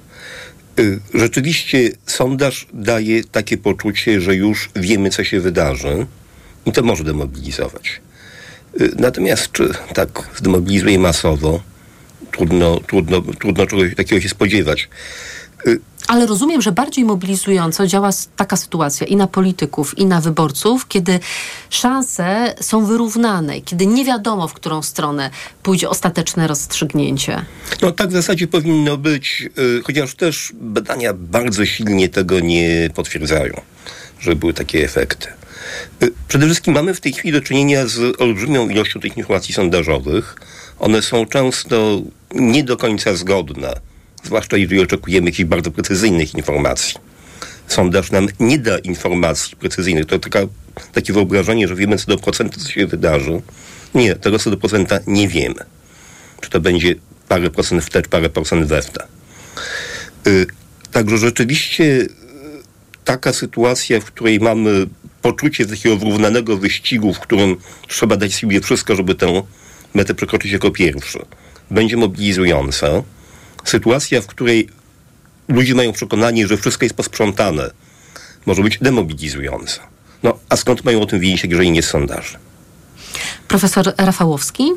[0.80, 6.06] Y, rzeczywiście sondaż daje takie poczucie, że już wiemy, co się wydarzy
[6.66, 8.02] i to może demobilizować.
[8.82, 11.64] Y, natomiast czy tak zdemobilizuje masowo,
[12.32, 14.90] trudno, trudno, trudno czegoś takiego się spodziewać.
[16.10, 21.20] Ale rozumiem, że bardziej mobilizująco działa taka sytuacja i na polityków, i na wyborców, kiedy
[21.70, 25.30] szanse są wyrównane, kiedy nie wiadomo, w którą stronę
[25.64, 27.46] pójdzie ostateczne rozstrzygnięcie.
[27.82, 33.62] No tak w zasadzie powinno być, y, chociaż też badania bardzo silnie tego nie potwierdzają,
[34.20, 35.28] że były takie efekty.
[36.04, 40.36] Y, przede wszystkim mamy w tej chwili do czynienia z olbrzymią ilością tych informacji sondażowych.
[40.80, 42.02] One są często
[42.36, 43.89] nie do końca zgodne
[44.24, 46.96] zwłaszcza jeżeli oczekujemy jakichś bardzo precyzyjnych informacji.
[47.68, 50.06] Sondaż nam nie da informacji precyzyjnych.
[50.06, 50.40] To taka,
[50.94, 53.42] takie wyobrażenie, że wiemy co do procenta, co się wydarzy.
[53.96, 55.64] Nie, tego co do procenta nie wiemy.
[56.42, 56.96] Czy to będzie
[57.28, 58.82] parę procent wtedy, parę procent we
[60.26, 60.46] Yy,
[60.92, 62.10] także rzeczywiście y,
[63.06, 64.88] taka sytuacja, w której mamy
[65.22, 67.56] poczucie takiego wyrównanego wyścigu, w którym
[67.88, 69.44] trzeba dać sobie wszystko, żeby tę
[69.94, 71.20] metę przekroczyć jako pierwszy,
[71.72, 73.04] będzie mobilizująca
[73.66, 74.70] sytuacja, w której
[75.48, 77.72] ludzie mają przekonanie, że wszystko jest posprzątane,
[78.46, 79.82] może być demobilizująca.
[80.24, 82.38] No, a skąd mają o tym wiedzieć, jeżeli nie sondaży?
[83.48, 84.72] Profesor Rafałowski?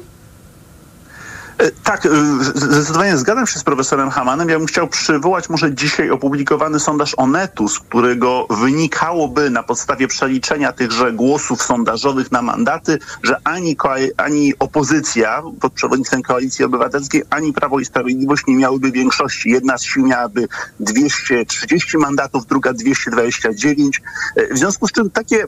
[1.62, 2.10] E, Tak, e,
[2.54, 4.48] zdecydowanie zgadzam się z profesorem Hamanem.
[4.48, 10.72] Ja bym chciał przywołać może dzisiaj opublikowany sondaż Onetu, z którego wynikałoby na podstawie przeliczenia
[10.72, 13.76] tychże głosów sondażowych na mandaty, że ani,
[14.16, 19.50] ani opozycja pod przewodnictwem Koalicji Obywatelskiej, ani Prawo i Sprawiedliwość nie miałyby większości.
[19.50, 20.48] Jedna z sił miałaby
[20.80, 24.02] 230 mandatów, druga 229.
[24.36, 25.44] E, W związku z czym takie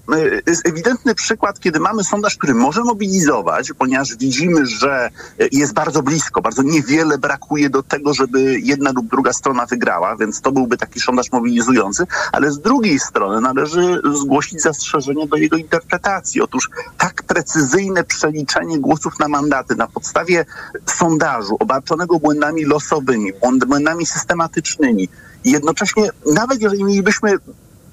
[0.46, 5.10] jest ewidentny przykład, kiedy mamy sondaż, który może mobilizować, ponieważ widzimy, że
[5.52, 10.40] jest bardzo blisko, bardzo niewiele brakuje do tego, żeby jedna lub druga strona wygrała, więc
[10.40, 16.40] to byłby taki sondaż mobilizujący, ale z drugiej strony należy zgłosić zastrzeżenie do jego interpretacji.
[16.40, 20.44] Otóż tak precyzyjne przeliczenie głosów na mandaty na podstawie
[20.86, 23.32] sondażu obarczonego błędami losowymi,
[23.66, 25.08] błędami systematycznymi
[25.44, 27.38] i jednocześnie, nawet jeżeli mielibyśmy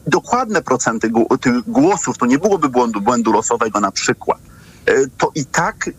[0.08, 4.39] dokładne procenty tych głosów, to nie byłoby błędu, błędu losowego na przykład,
[4.86, 5.91] e, to i tak y,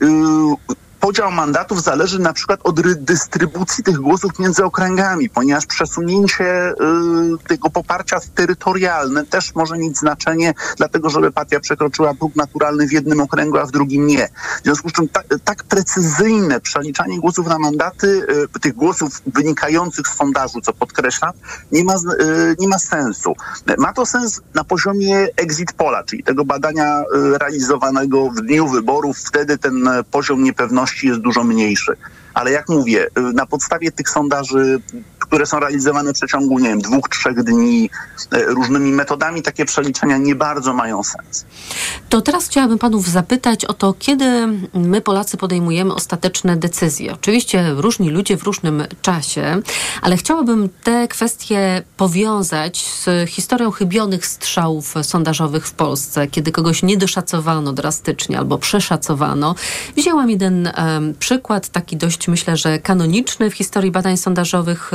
[1.03, 6.75] podział mandatów zależy na przykład od redystrybucji tych głosów między okręgami, ponieważ przesunięcie y,
[7.49, 13.21] tego poparcia terytorialne też może mieć znaczenie, dlatego żeby partia przekroczyła próg naturalny w jednym
[13.21, 14.29] okręgu, a w drugim nie.
[14.61, 20.09] W związku z czym ta, tak precyzyjne przeliczanie głosów na mandaty, y, tych głosów wynikających
[20.09, 21.33] z sondażu, co podkreślam,
[21.73, 23.35] nie ma, y, nie ma sensu.
[23.79, 29.19] Ma to sens na poziomie exit pola, czyli tego badania y, realizowanego w dniu wyborów.
[29.19, 31.93] Wtedy ten poziom niepewności jest dużo mniejszy.
[32.35, 34.81] Ale jak mówię, y, na podstawie tych sondaży,
[35.33, 37.91] które są realizowane w przeciągu, nie wiem, dwóch, trzech dni,
[38.33, 41.45] e, różnymi metodami, takie przeliczenia nie bardzo mają sens.
[42.09, 44.25] To teraz chciałabym panów zapytać o to, kiedy
[44.75, 47.13] my Polacy podejmujemy ostateczne decyzje.
[47.13, 49.63] Oczywiście różni ludzie w różnym czasie,
[50.03, 56.97] ale chciałabym te kwestie powiązać z historią chybionych strzałów sondażowych w Polsce, kiedy kogoś nie
[56.97, 59.55] doszacowano drastycznie albo przeszacowano.
[59.97, 64.91] Wzięłam jeden em, przykład, taki dość myślę, że kanoniczny w historii badań sondażowych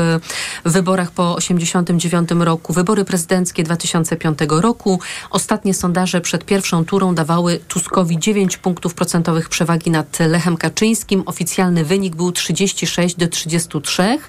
[0.65, 4.99] wyborach po 1989 roku, wybory prezydenckie 2005 roku.
[5.29, 11.23] Ostatnie sondaże przed pierwszą turą dawały Tuskowi 9 punktów procentowych przewagi nad Lechem Kaczyńskim.
[11.25, 14.19] Oficjalny wynik był 36 do 33.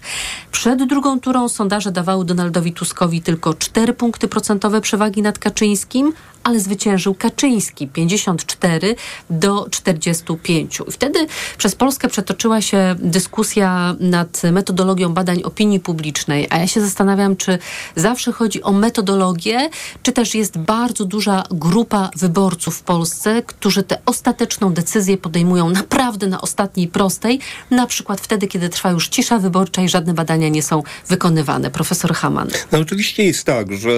[0.52, 6.60] Przed drugą turą sondaże dawały Donaldowi Tuskowi tylko 4 punkty procentowe przewagi nad Kaczyńskim, ale
[6.60, 8.94] zwyciężył Kaczyński 54
[9.30, 10.82] do 45.
[10.88, 11.26] I wtedy
[11.58, 17.58] przez Polskę przetoczyła się dyskusja nad metodologią badań opinii publicznej, a ja się zastanawiam, czy
[17.96, 19.70] zawsze chodzi o metodologię,
[20.02, 26.26] czy też jest bardzo duża grupa wyborców w Polsce, którzy tę ostateczną decyzję podejmują naprawdę
[26.26, 30.62] na ostatniej prostej, na przykład wtedy, kiedy trwa już cisza wyborcza i żadne badania nie
[30.62, 31.70] są wykonywane.
[31.70, 32.48] Profesor Haman.
[32.72, 33.90] No oczywiście jest tak, że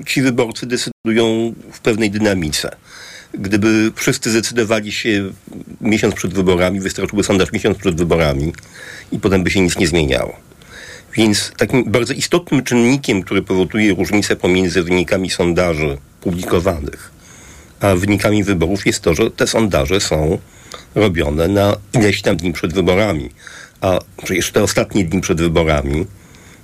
[0.00, 2.76] y, ci wyborcy decydują w pewnej dynamice.
[3.34, 5.30] Gdyby wszyscy zdecydowali się
[5.80, 8.52] miesiąc przed wyborami, wystarczyłby sondaż miesiąc przed wyborami
[9.12, 10.51] i potem by się nic nie zmieniało.
[11.14, 17.12] Więc takim bardzo istotnym czynnikiem, który powoduje różnicę pomiędzy wynikami sondaży publikowanych
[17.82, 20.38] a wynikami wyborów jest to, że te sondaże są
[20.94, 23.30] robione na ileś tam dni przed wyborami.
[23.80, 26.06] A przecież te ostatnie dni przed wyborami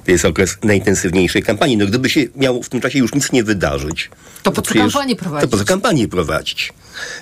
[0.04, 1.76] to jest okres najintensywniejszej kampanii.
[1.76, 4.10] No gdyby się miało w tym czasie już nic nie wydarzyć,
[4.42, 5.50] To po co kampanię prowadzić?
[5.50, 6.72] To po co kampanię prowadzić?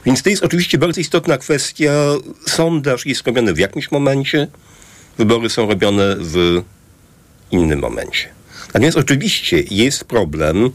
[0.07, 1.93] Więc to jest oczywiście bardzo istotna kwestia.
[2.49, 4.49] Sondaż jest robiony w jakimś momencie,
[5.19, 6.62] wybory są robione w
[7.51, 8.29] innym momencie.
[8.67, 10.71] Natomiast oczywiście jest problem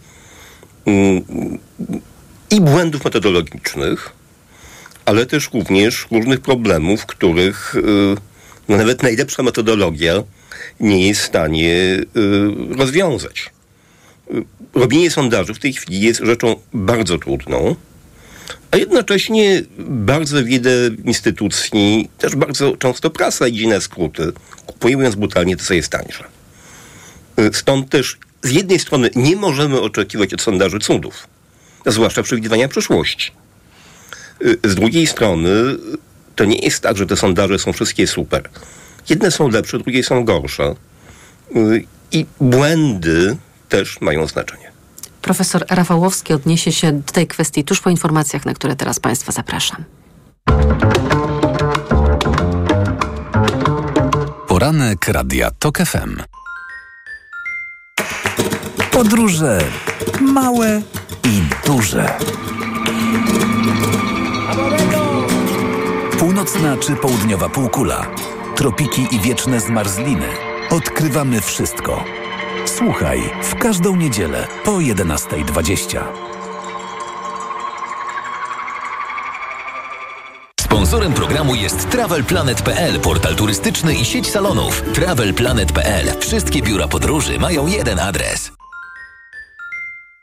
[0.86, 1.24] mm,
[2.50, 4.10] i błędów metodologicznych,
[5.06, 7.82] ale też również różnych problemów, których y,
[8.70, 10.24] no nawet najlepsza metodologia
[10.80, 12.06] nie jest w stanie y,
[12.78, 13.50] rozwiązać.
[14.32, 17.76] Y, Robienie sondażu w tej chwili jest rzeczą bardzo trudną,
[18.72, 20.72] a jednocześnie bardzo wiele
[21.06, 24.32] instytucji, też bardzo często prasa idzie na skróty,
[24.66, 26.24] kupując brutalnie to, co jest tańsze.
[27.54, 31.28] Stąd też z jednej strony nie możemy oczekiwać od sondaży cudów,
[31.86, 33.32] zwłaszcza przewidywania przyszłości.
[34.64, 35.50] Z drugiej strony
[36.36, 38.50] to nie jest tak, że te sondaże są wszystkie super.
[39.10, 40.76] Jedne są lepsze, drugie są gorsze.
[42.12, 43.38] I błędy
[43.70, 44.72] też mają znaczenie.
[45.22, 49.84] Profesor Rafałowski odniesie się do tej kwestii tuż po informacjach, na które teraz Państwa zapraszam.
[54.48, 56.41] Poranek Radia TOK FM.
[58.92, 59.60] Podróże
[60.22, 60.82] małe
[61.26, 62.18] i duże.
[66.20, 68.06] Północna czy południowa półkula.
[68.56, 70.26] Tropiki i wieczne zmarzliny.
[70.70, 72.04] Odkrywamy wszystko.
[72.66, 76.00] Słuchaj w każdą niedzielę po 11.20.
[80.60, 84.84] Sponsorem programu jest TravelPlanet.pl, portal turystyczny i sieć salonów.
[84.94, 86.20] TravelPlanet.pl.
[86.20, 88.61] Wszystkie biura podróży mają jeden adres.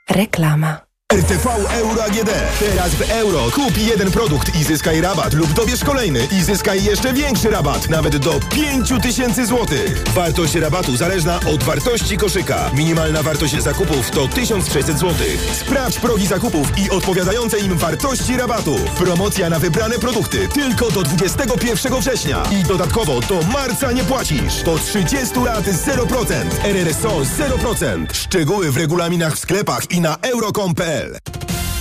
[0.09, 0.88] Reklama.
[1.14, 2.31] RTV Euro AGD.
[2.61, 3.51] Teraz w euro.
[3.51, 8.16] Kup jeden produkt i zyskaj rabat lub dobierz kolejny i zyskaj jeszcze większy rabat, nawet
[8.16, 9.66] do 5000 zł.
[10.14, 12.70] Wartość rabatu zależna od wartości koszyka.
[12.74, 15.14] Minimalna wartość zakupów to 1600 zł.
[15.53, 18.76] Sprawdź progi zakupów i odpowiadające im wartości rabatu.
[18.99, 22.43] Promocja na wybrane produkty tylko do 21 września.
[22.61, 24.62] I dodatkowo do marca nie płacisz.
[24.62, 26.35] Do 30 lat 0%.
[26.64, 28.07] RRSO 0%.
[28.12, 30.97] Szczegóły w regulaminach w sklepach i na euro.com.pl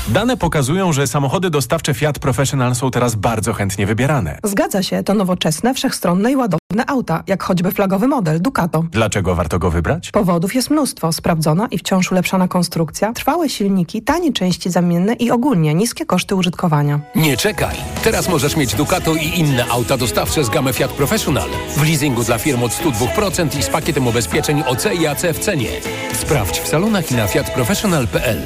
[0.09, 4.39] Dane pokazują, że samochody dostawcze Fiat Professional są teraz bardzo chętnie wybierane.
[4.43, 8.83] Zgadza się, to nowoczesne, wszechstronne i ładowne auta, jak choćby flagowy model Ducato.
[8.91, 10.11] Dlaczego warto go wybrać?
[10.11, 11.11] Powodów jest mnóstwo.
[11.13, 16.99] Sprawdzona i wciąż ulepszana konstrukcja, trwałe silniki, tanie części zamienne i ogólnie niskie koszty użytkowania.
[17.15, 17.75] Nie czekaj!
[18.03, 21.49] Teraz możesz mieć Ducato i inne auta dostawcze z gamy Fiat Professional.
[21.77, 25.69] W leasingu dla firm od 102% i z pakietem ubezpieczeń OC i AC w cenie.
[26.13, 28.41] Sprawdź w salonach i na fiatprofessional.pl.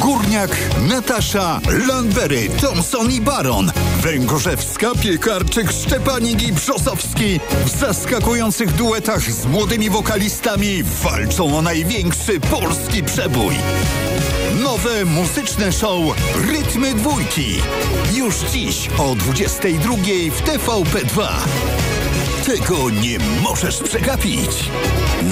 [0.00, 0.50] Górniak,
[0.88, 3.72] Natasza, Landwery, Thompson i Baron.
[4.02, 13.02] Węgorzewska, Piekarczyk, Szczepanik i Brzosowski w zaskakujących duetach z młodymi wokalistami walczą o największy polski
[13.02, 13.54] przebój.
[14.62, 16.00] Nowe muzyczne show
[16.48, 17.54] Rytmy Dwójki.
[18.14, 19.94] Już dziś o 22
[20.30, 21.28] w TVP2.
[22.46, 24.70] Tego nie możesz przegapić.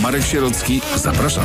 [0.02, 1.44] Marek Sierocki, zapraszam.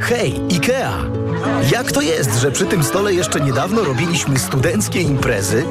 [0.00, 0.92] Hej, IKEA!
[1.72, 5.64] Jak to jest, że przy tym stole jeszcze niedawno robiliśmy studenckie imprezy,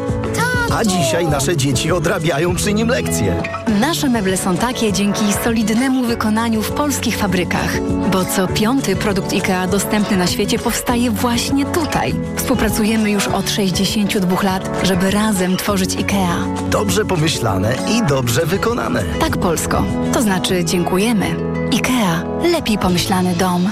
[0.80, 3.44] a dzisiaj nasze dzieci odrabiają przy nim lekcje?
[3.80, 9.68] Nasze meble są takie dzięki solidnemu wykonaniu w polskich fabrykach, bo co piąty produkt IKEA
[9.72, 12.16] dostępny na świecie powstaje właśnie tutaj.
[12.36, 16.70] Współpracujemy już od 62 lat, żeby razem tworzyć IKEA.
[16.70, 19.04] Dobrze pomyślane i dobrze wykonane.
[19.20, 19.84] Tak, Polsko.
[20.14, 21.26] To znaczy dziękujemy.
[21.74, 22.24] IKEA.
[22.52, 23.70] Lepiej pomyślany dom.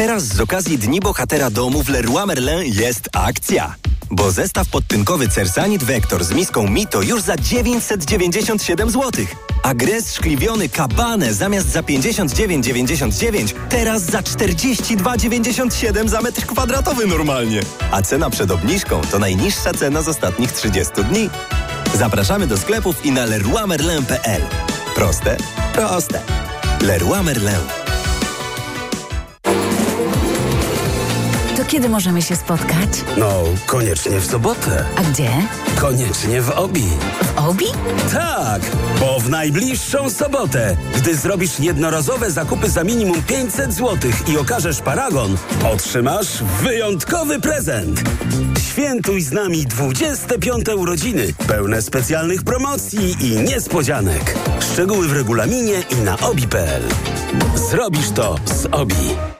[0.00, 3.74] Teraz z okazji Dni Bohatera Domu w Leroy Merlin jest akcja.
[4.10, 9.24] Bo zestaw podtynkowy Cersanit Vector z miską Mito już za 997 zł.
[9.62, 9.72] A
[10.12, 17.60] szkliwiony Kabane zamiast za 59,99 teraz za 42,97 za metr kwadratowy normalnie.
[17.90, 21.30] A cena przed obniżką to najniższa cena z ostatnich 30 dni.
[21.94, 24.42] Zapraszamy do sklepów i na leroymerlin.pl.
[24.94, 25.36] Proste?
[25.74, 26.20] Proste.
[26.80, 27.79] Leroy Merlin.
[31.70, 32.88] Kiedy możemy się spotkać?
[33.16, 33.32] No,
[33.66, 34.84] koniecznie w sobotę.
[34.96, 35.30] A gdzie?
[35.80, 36.84] Koniecznie w Obi.
[37.22, 37.64] W Obi?
[38.12, 38.62] Tak,
[39.00, 45.36] bo w najbliższą sobotę, gdy zrobisz jednorazowe zakupy za minimum 500 zł i okażesz paragon,
[45.72, 48.00] otrzymasz wyjątkowy prezent.
[48.70, 54.34] Świętuj z nami 25 urodziny, pełne specjalnych promocji i niespodzianek.
[54.72, 56.82] Szczegóły w regulaminie i na obi.pl.
[57.70, 59.39] Zrobisz to z Obi.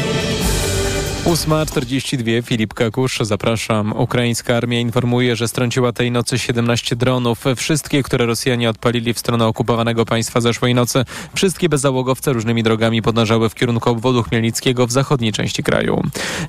[1.25, 3.93] 8.42, Filip Kakusz, zapraszam.
[3.93, 7.43] Ukraińska armia informuje, że strąciła tej nocy 17 dronów.
[7.55, 11.05] Wszystkie, które Rosjanie odpalili w stronę okupowanego państwa zeszłej nocy.
[11.33, 16.03] Wszystkie bezzałogowce różnymi drogami podążały w kierunku obwodu chmielnickiego w zachodniej części kraju.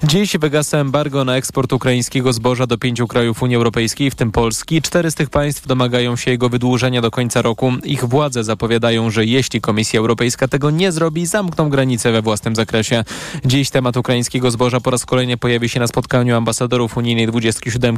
[0.05, 4.83] Dziś wygasa embargo na eksport ukraińskiego zboża do pięciu krajów Unii Europejskiej, w tym Polski.
[4.83, 7.73] Cztery z tych państw domagają się jego wydłużenia do końca roku.
[7.85, 13.05] Ich władze zapowiadają, że jeśli Komisja Europejska tego nie zrobi, zamkną granice we własnym zakresie.
[13.45, 17.97] Dziś temat ukraińskiego zboża zboża po raz kolejny pojawi się na spotkaniu ambasadorów unijnej 27.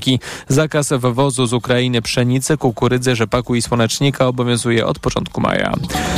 [0.48, 5.72] Zakaz wwozu z Ukrainy pszenicy, kukurydzy, rzepaku i słonecznika obowiązuje od początku maja.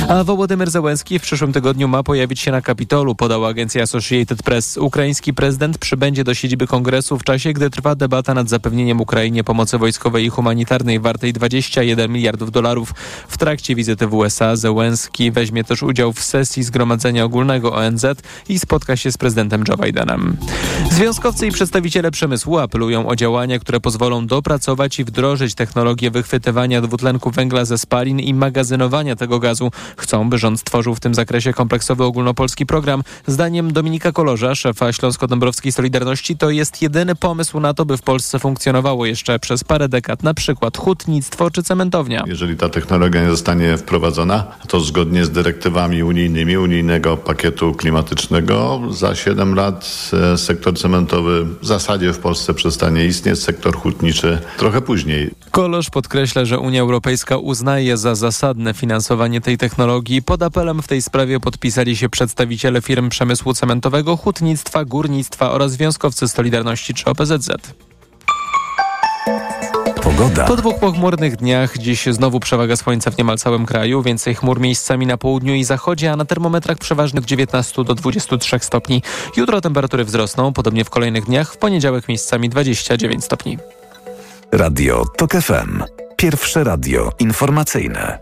[0.09, 4.77] A Wołodymyr Zełenski w przyszłym tygodniu ma pojawić się na Kapitolu, podała agencja Associated Press.
[4.77, 9.79] Ukraiński prezydent przybędzie do siedziby kongresu w czasie, gdy trwa debata nad zapewnieniem Ukrainie pomocy
[9.79, 12.95] wojskowej i humanitarnej wartej 21 miliardów dolarów.
[13.29, 18.07] W trakcie wizyty w USA Zełenski weźmie też udział w sesji Zgromadzenia Ogólnego ONZ
[18.49, 20.36] i spotka się z prezydentem Joe Bidenem.
[20.91, 27.31] Związkowcy i przedstawiciele przemysłu apelują o działania, które pozwolą dopracować i wdrożyć technologię wychwytywania dwutlenku
[27.31, 29.71] węgla ze spalin i magazynowania tego gazu.
[29.97, 33.03] Chcą, by rząd stworzył w tym zakresie kompleksowy ogólnopolski program.
[33.27, 38.39] Zdaniem Dominika Kolorza, szefa Śląsko-Dąbrowskiej Solidarności, to jest jedyny pomysł na to, by w Polsce
[38.39, 42.25] funkcjonowało jeszcze przez parę dekad, na przykład hutnictwo czy cementownia.
[42.27, 49.15] Jeżeli ta technologia nie zostanie wprowadzona, to zgodnie z dyrektywami unijnymi, unijnego pakietu klimatycznego, za
[49.15, 55.31] 7 lat e, sektor cementowy w zasadzie w Polsce przestanie istnieć, sektor hutniczy trochę później.
[55.51, 60.23] Kolosz podkreśla, że Unia Europejska uznaje za zasadne finansowanie tej technologii.
[60.23, 66.29] Pod apelem w tej sprawie podpisali się przedstawiciele firm przemysłu cementowego, hutnictwa, górnictwa oraz związkowcy
[66.29, 67.51] Solidarności czy OPZZ.
[70.07, 70.45] Pogoda.
[70.45, 75.07] Po dwóch pochmurnych dniach dziś znowu przewaga słońca w niemal całym kraju, więcej chmur miejscami
[75.07, 79.03] na południu i zachodzie, a na termometrach przeważnych 19 do 23 stopni.
[79.37, 83.59] Jutro temperatury wzrosną, podobnie w kolejnych dniach, w poniedziałek miejscami 29 stopni.
[84.53, 85.83] Radio TOK FM.
[86.17, 88.19] Pierwsze radio informacyjne.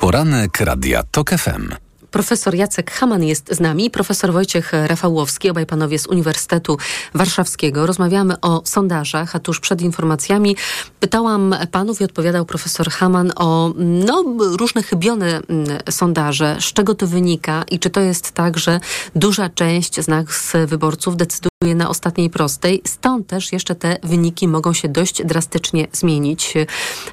[0.00, 1.87] Poranek Radia TOK FM.
[2.10, 6.76] Profesor Jacek Haman jest z nami, profesor Wojciech Rafałowski, obaj panowie z Uniwersytetu
[7.14, 7.86] Warszawskiego.
[7.86, 10.56] Rozmawiamy o sondażach, a tuż przed informacjami
[11.00, 17.06] pytałam panów i odpowiadał profesor Haman o no, różne chybione mm, sondaże, z czego to
[17.06, 18.80] wynika i czy to jest tak, że
[19.16, 22.82] duża część z nas wyborców decyduje na ostatniej prostej.
[22.84, 26.54] Stąd też jeszcze te wyniki mogą się dość drastycznie zmienić.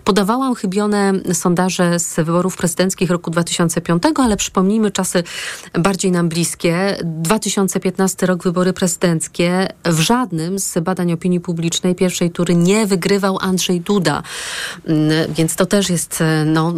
[0.03, 5.23] Podawałam chybione sondaże z wyborów prezydenckich roku 2005, ale przypomnijmy czasy
[5.73, 6.97] bardziej nam bliskie.
[7.03, 9.67] 2015 rok wybory prezydenckie.
[9.85, 14.23] W żadnym z badań opinii publicznej pierwszej tury nie wygrywał Andrzej Duda.
[15.29, 16.73] Więc to też jest no,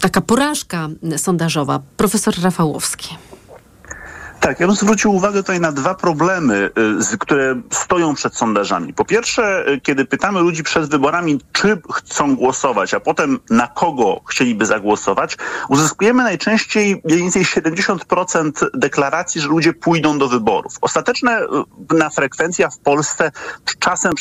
[0.00, 1.80] taka porażka sondażowa.
[1.96, 3.16] Profesor Rafałowski.
[4.40, 6.70] Tak, ja bym zwrócił uwagę tutaj na dwa problemy,
[7.12, 8.94] y, które stoją przed sondażami.
[8.94, 14.20] Po pierwsze, y, kiedy pytamy ludzi przed wyborami, czy chcą głosować, a potem na kogo
[14.28, 15.36] chcieliby zagłosować,
[15.68, 20.72] uzyskujemy najczęściej mniej więcej 70% deklaracji, że ludzie pójdą do wyborów.
[20.80, 21.46] Ostateczna y,
[21.98, 23.30] na frekwencja w Polsce
[23.78, 24.12] czasem,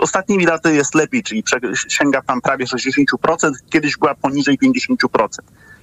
[0.00, 1.44] ostatnimi laty jest lepiej, czyli
[1.88, 5.28] sięga tam prawie 60%, kiedyś była poniżej 50%.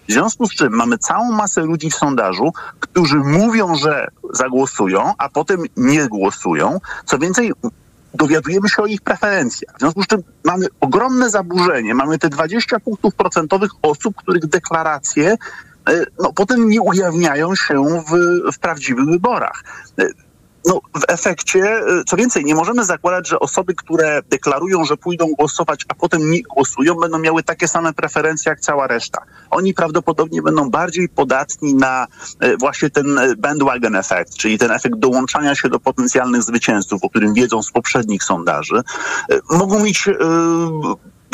[0.10, 5.30] W związku z czym mamy całą masę ludzi w sondażu, którzy mówią, że zagłosują, a
[5.30, 6.80] potem nie głosują.
[7.06, 7.52] Co więcej,
[8.14, 9.76] dowiadujemy się o ich preferencjach.
[9.76, 11.96] W związku z czym mamy ogromne zaburzenie.
[11.96, 15.38] Mamy te 20 punktów procentowych osób, których deklaracje
[16.20, 19.64] no, potem nie ujawniają się w, w prawdziwych wyborach
[20.66, 25.28] no, w efekcie, y, co więcej, nie możemy zakładać, że osoby, które deklarują, że pójdą
[25.38, 29.22] głosować, a potem nie głosują, będą miały takie same preferencje jak cała reszta.
[29.50, 32.08] Oni prawdopodobnie będą bardziej podatni na
[32.44, 37.10] y, właśnie ten y, bandwagon efekt, czyli ten efekt dołączania się do potencjalnych zwycięzców, o
[37.10, 38.82] którym wiedzą z poprzednich sondaży.
[39.50, 40.10] Mogą mieć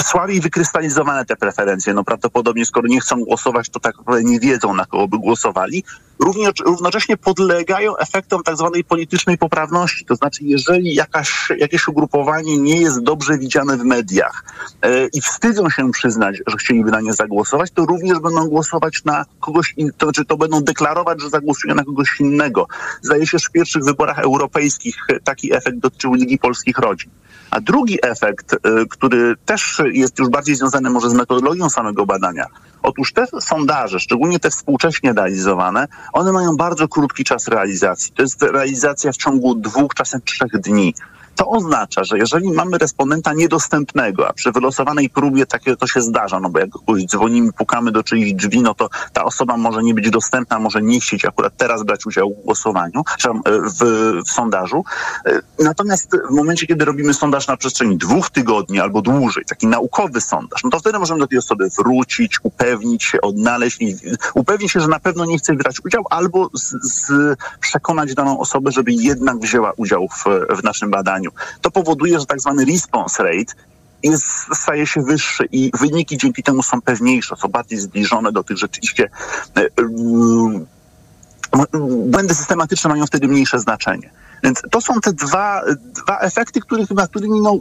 [0.04, 1.94] słabiej wykrystalizowane te preferencje.
[1.94, 5.84] No prawdopodobnie skoro nie chcą głosować, to tak nie wiedzą, na kogo by głosowali.
[6.20, 10.06] Również, równocześnie podlegają efektom tak zwanej politycznej poprawności.
[10.06, 14.44] To znaczy, jeżeli jakaś, jakieś ugrupowanie nie jest dobrze widziane w mediach
[14.82, 19.26] e, i wstydzą się przyznać, że chcieliby na nie zagłosować, to również będą głosować na
[19.40, 22.68] kogoś innego, to znaczy to będą deklarować, że zagłosują na kogoś innego.
[23.02, 27.12] Zdaje się, że w pierwszych wyborach europejskich taki efekt dotyczył Ligi Polskich Rodzin.
[27.52, 28.58] A drugi efekt, y,
[28.90, 32.46] który też jest już bardziej związany może z metodologią samego badania,
[32.84, 38.12] Otóż te sondaże, szczególnie te współcześnie realizowane, one mają bardzo krótki czas realizacji.
[38.16, 40.94] To jest realizacja w ciągu dwóch, czasem trzech dni.
[41.40, 46.40] To oznacza, że jeżeli mamy respondenta niedostępnego, a przy wylosowanej próbie takie to się zdarza,
[46.40, 49.94] no bo jak kogoś dzwonimy, pukamy do czyichś drzwi, no to ta osoba może nie
[49.94, 53.30] być dostępna, może nie chcieć akurat teraz brać udziału w głosowaniu, czy
[53.80, 53.84] w,
[54.26, 54.84] w sondażu.
[55.60, 60.64] Natomiast w momencie, kiedy robimy sondaż na przestrzeni dwóch tygodni albo dłużej, taki naukowy sondaż,
[60.64, 63.80] no to wtedy możemy do tej osoby wrócić, upewnić się, odnaleźć,
[64.34, 67.12] upewnić się, że na pewno nie chce brać udziału, albo z, z
[67.60, 70.26] przekonać daną osobę, żeby jednak wzięła udział w,
[70.60, 71.29] w naszym badaniu.
[71.62, 73.54] To powoduje, że tak zwany response rate
[74.04, 78.58] jest, staje się wyższy i wyniki dzięki temu są pewniejsze, są bardziej zbliżone do tych
[78.58, 79.10] rzeczywiście
[79.58, 79.68] e,
[82.06, 84.10] błędy systematyczne mają wtedy mniejsze znaczenie.
[84.44, 85.62] Więc to są te dwa,
[86.06, 87.60] dwa efekty, których, nad którymi no,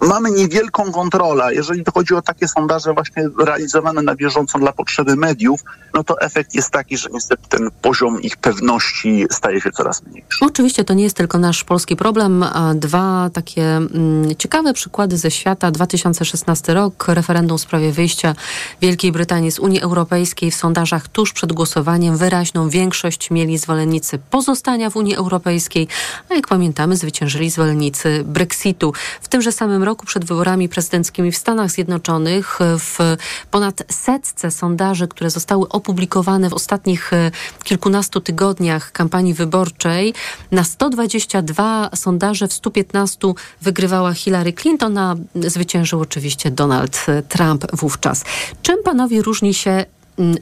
[0.00, 1.54] mamy niewielką kontrolę.
[1.54, 5.60] Jeżeli chodzi o takie sondaże właśnie realizowane na bieżąco dla potrzeby mediów,
[5.94, 10.38] no to efekt jest taki, że niestety ten poziom ich pewności staje się coraz mniejszy.
[10.40, 12.44] Oczywiście to nie jest tylko nasz polski problem.
[12.74, 15.70] Dwa takie mm, ciekawe przykłady ze świata.
[15.70, 18.34] 2016 rok, referendum w sprawie wyjścia
[18.80, 20.50] Wielkiej Brytanii z Unii Europejskiej.
[20.50, 25.88] W sondażach tuż przed głosowaniem wyraźną większość mieli zwolennicy pozostania w Unii Europejskiej,
[26.30, 28.92] a jak pamiętamy zwyciężyli zwolennicy Brexitu.
[29.20, 33.16] W tymże samym roku przed wyborami prezydenckimi w Stanach Zjednoczonych w
[33.50, 37.30] ponad setce sondaży, które zostały opublikowane w ostatnich e,
[37.64, 40.14] kilkunastu tygodniach kampanii wyborczej,
[40.50, 43.18] na 122 sondaże w 115
[43.62, 48.24] wygrywała Hillary Clinton, a zwyciężył oczywiście Donald Trump wówczas.
[48.62, 49.84] Czym panowie różni się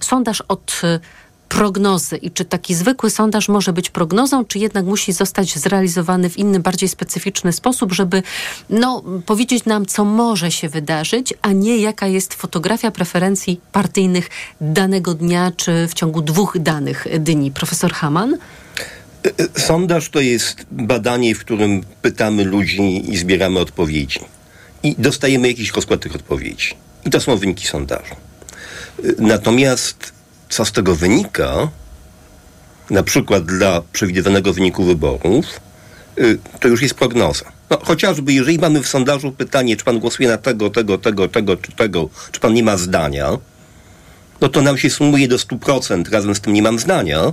[0.01, 1.01] sondaż od e,
[1.49, 6.39] prognozy i czy taki zwykły sondaż może być prognozą, czy jednak musi zostać zrealizowany w
[6.39, 8.23] inny, bardziej specyficzny sposób, żeby
[8.71, 14.31] no, powiedzieć nam, co może się wydarzyć, a nie jaka jest fotografia preferencji partyjnych
[14.61, 17.51] danego dnia, czy w ciągu dwóch danych dni.
[17.51, 18.35] Profesor Haman?
[18.35, 18.39] E,
[19.57, 24.21] e, sondaż to jest badanie, w którym pytamy ludzi i zbieramy odpowiedzi.
[24.83, 26.75] I dostajemy jakiś rozkład tych odpowiedzi.
[27.07, 28.15] I to są wyniki sondażu.
[28.15, 30.16] E, natomiast
[30.49, 31.69] co z tego wynika,
[32.91, 35.61] na przykład dla przewidywanego wyniku wyborów,
[36.19, 37.45] y, to już jest prognoza.
[37.71, 41.57] No, chociażby jeżeli mamy w sondażu pytanie, czy pan głosuje na tego, tego, tego, tego,
[41.57, 43.39] czy tego, czy pan nie ma zdania,
[44.41, 47.33] no to nam się sumuje do 100%, razem z tym nie mam zdania,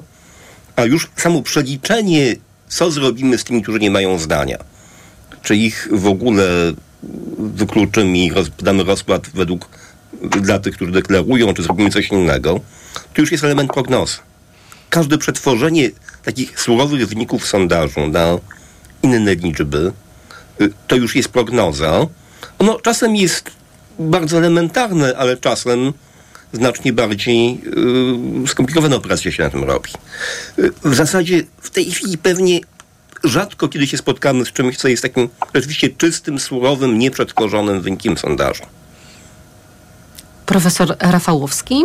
[0.75, 2.35] a już samo przeliczenie,
[2.67, 4.57] co zrobimy z tymi, którzy nie mają zdania,
[5.41, 6.45] czy ich w ogóle
[7.37, 9.69] wykluczymy i roz, damy rozkład według
[10.41, 12.59] dla tych, którzy deklarują, czy zrobimy coś innego,
[13.13, 14.17] to już jest element prognozy.
[14.89, 15.89] Każde przetworzenie
[16.23, 18.37] takich surowych wyników sondażu na
[19.03, 19.91] inne liczby,
[20.61, 22.07] y, to już jest prognoza.
[22.59, 23.51] Ono czasem jest
[23.99, 25.93] bardzo elementarne, ale czasem
[26.53, 27.61] znacznie bardziej
[28.41, 29.89] yy, skomplikowane operacje się na tym robi.
[30.57, 32.59] Yy, w zasadzie w tej chwili pewnie
[33.23, 38.63] rzadko kiedy się spotkamy z czymś, co jest takim rzeczywiście czystym, surowym, nieprzetworzonym wynikiem sondażu.
[40.45, 41.83] Profesor Rafałowski.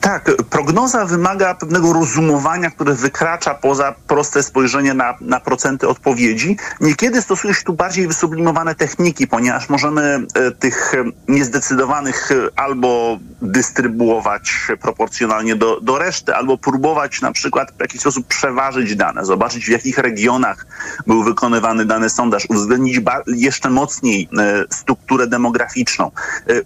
[0.00, 6.56] Tak, prognoza wymaga pewnego rozumowania, które wykracza poza proste spojrzenie na, na procenty odpowiedzi.
[6.80, 10.92] Niekiedy stosuje się tu bardziej wysublimowane techniki, ponieważ możemy e, tych
[11.28, 18.26] niezdecydowanych e, albo dystrybuować proporcjonalnie do, do reszty, albo próbować na przykład w jakiś sposób
[18.26, 20.66] przeważyć dane, zobaczyć w jakich regionach
[21.06, 26.10] był wykonywany dany sondaż, uwzględnić jeszcze mocniej e, strukturę demograficzną,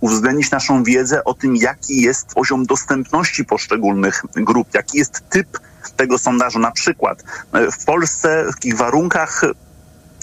[0.00, 5.60] uwzględnić naszą wiedzę o tym, jaki jest poziom dostępności dostępności poszczególnych grup, jaki jest typ
[5.96, 6.58] tego sondażu.
[6.58, 9.42] Na przykład e, w Polsce w takich warunkach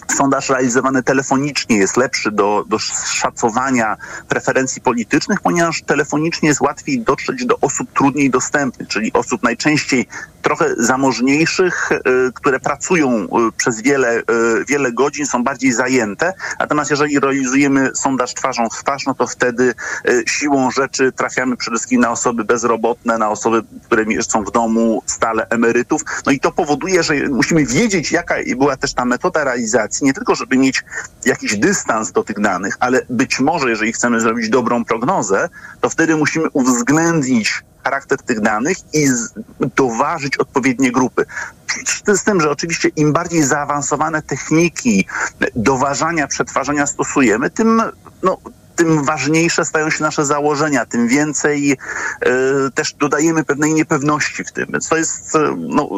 [0.07, 3.97] sondaż realizowany telefonicznie jest lepszy do, do szacowania
[4.27, 10.07] preferencji politycznych, ponieważ telefonicznie jest łatwiej dotrzeć do osób trudniej dostępnych, czyli osób najczęściej
[10.41, 11.97] trochę zamożniejszych, y,
[12.33, 13.27] które pracują y,
[13.57, 14.23] przez wiele, y,
[14.67, 16.33] wiele godzin, są bardziej zajęte.
[16.59, 19.73] Natomiast jeżeli realizujemy sondaż twarzą w twarz, no to wtedy
[20.27, 25.47] siłą rzeczy trafiamy przede wszystkim na osoby bezrobotne, na osoby, które są w domu, stale
[25.49, 26.01] emerytów.
[26.25, 30.35] No i to powoduje, że musimy wiedzieć, jaka była też ta metoda realizacji, nie tylko
[30.35, 30.83] żeby mieć
[31.25, 35.49] jakiś dystans do tych danych, ale być może, jeżeli chcemy zrobić dobrą prognozę,
[35.81, 39.07] to wtedy musimy uwzględnić charakter tych danych i
[39.75, 41.25] doważyć odpowiednie grupy.
[42.07, 45.07] Z tym, że oczywiście im bardziej zaawansowane techniki
[45.55, 47.81] doważania, przetwarzania stosujemy, tym
[48.23, 48.37] no,
[48.81, 51.77] tym ważniejsze stają się nasze założenia, tym więcej y,
[52.73, 54.67] też dodajemy pewnej niepewności w tym.
[54.89, 55.89] To jest y, no,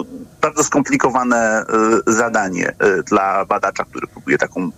[0.42, 1.66] bardzo skomplikowane
[2.08, 2.76] y, zadanie
[3.06, 4.72] dla badacza, który próbuje taką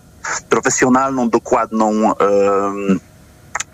[0.49, 2.13] profesjonalną, dokładną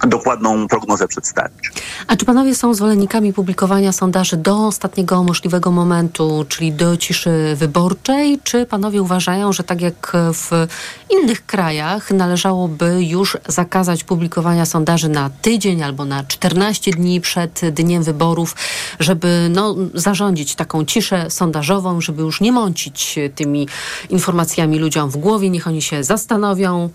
[0.07, 1.71] dokładną prognozę przedstawić.
[2.07, 8.39] A czy panowie są zwolennikami publikowania sondaży do ostatniego możliwego momentu, czyli do ciszy wyborczej,
[8.43, 10.67] czy panowie uważają, że tak jak w
[11.09, 18.03] innych krajach należałoby już zakazać publikowania sondaży na tydzień albo na 14 dni przed dniem
[18.03, 18.55] wyborów,
[18.99, 23.67] żeby no, zarządzić taką ciszę sondażową, żeby już nie mącić tymi
[24.09, 26.89] informacjami ludziom w głowie, niech oni się zastanowią,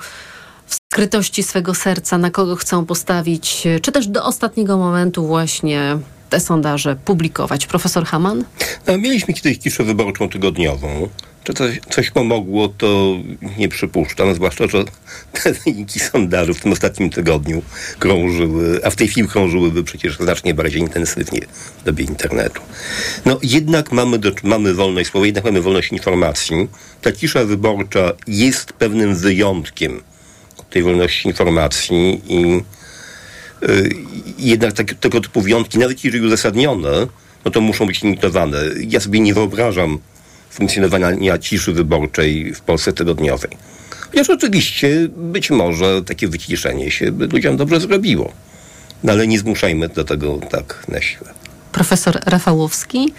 [0.97, 5.99] skrytości swego serca, na kogo chcą postawić, czy też do ostatniego momentu właśnie
[6.31, 7.67] te sondaże publikować?
[7.67, 8.45] Profesor Haman?
[8.87, 11.09] No, mieliśmy kiedyś ciszę wyborczą tygodniową.
[11.45, 13.17] Czy coś, coś pomogło, to
[13.59, 14.85] nie przypuszczam, zwłaszcza, że
[15.33, 17.63] te wyniki sondażu w tym ostatnim tygodniu
[17.99, 21.41] krążyły, a w tej chwili krążyłyby przecież znacznie bardziej intensywnie
[21.81, 22.61] w dobie internetu.
[23.25, 26.69] No jednak mamy, do, mamy wolność słowa, jednak mamy wolność informacji.
[27.03, 30.03] Ta cisza wyborcza jest pewnym wyjątkiem
[30.77, 32.63] tej wolności informacji i
[33.69, 33.91] y,
[34.39, 37.07] jednak tak, tego typu wyjątki, nawet jeżeli uzasadnione,
[37.45, 38.59] no to muszą być limitowane.
[38.89, 39.99] Ja sobie nie wyobrażam
[40.51, 43.51] funkcjonowania ciszy wyborczej w Polsce tygodniowej.
[44.11, 48.33] Chociaż oczywiście być może takie wyciszenie się by ludziom dobrze zrobiło.
[49.05, 51.31] No ale nie zmuszajmy do tego tak na siłę.
[51.73, 53.13] Profesor Rafałowski?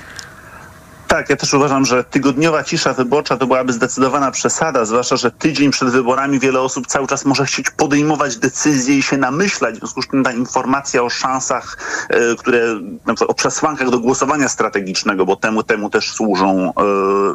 [1.07, 5.71] Tak, ja też uważam, że tygodniowa cisza wyborcza to byłaby zdecydowana przesada, zwłaszcza, że tydzień
[5.71, 9.75] przed wyborami wiele osób cały czas może chcieć podejmować decyzje i się namyślać.
[9.75, 11.77] W związku z tym ta informacja o szansach,
[12.09, 16.83] e, które, na przykład o przesłankach do głosowania strategicznego, bo temu, temu też służą e,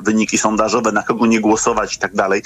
[0.03, 2.43] wyniki sondażowe, na kogo nie głosować i tak dalej,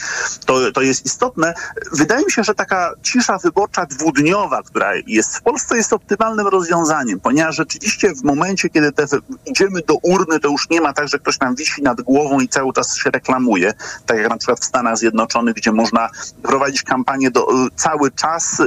[0.46, 1.54] to, to jest istotne.
[1.92, 7.20] Wydaje mi się, że taka cisza wyborcza dwudniowa, która jest w Polsce, jest optymalnym rozwiązaniem,
[7.20, 9.06] ponieważ rzeczywiście w momencie, kiedy te,
[9.46, 12.48] idziemy do urny, to już nie ma tak, że ktoś nam wisi nad głową i
[12.48, 13.72] cały czas się reklamuje.
[14.06, 16.08] Tak jak na przykład w Stanach Zjednoczonych, gdzie można
[16.42, 17.46] prowadzić kampanię do,
[17.76, 18.62] cały czas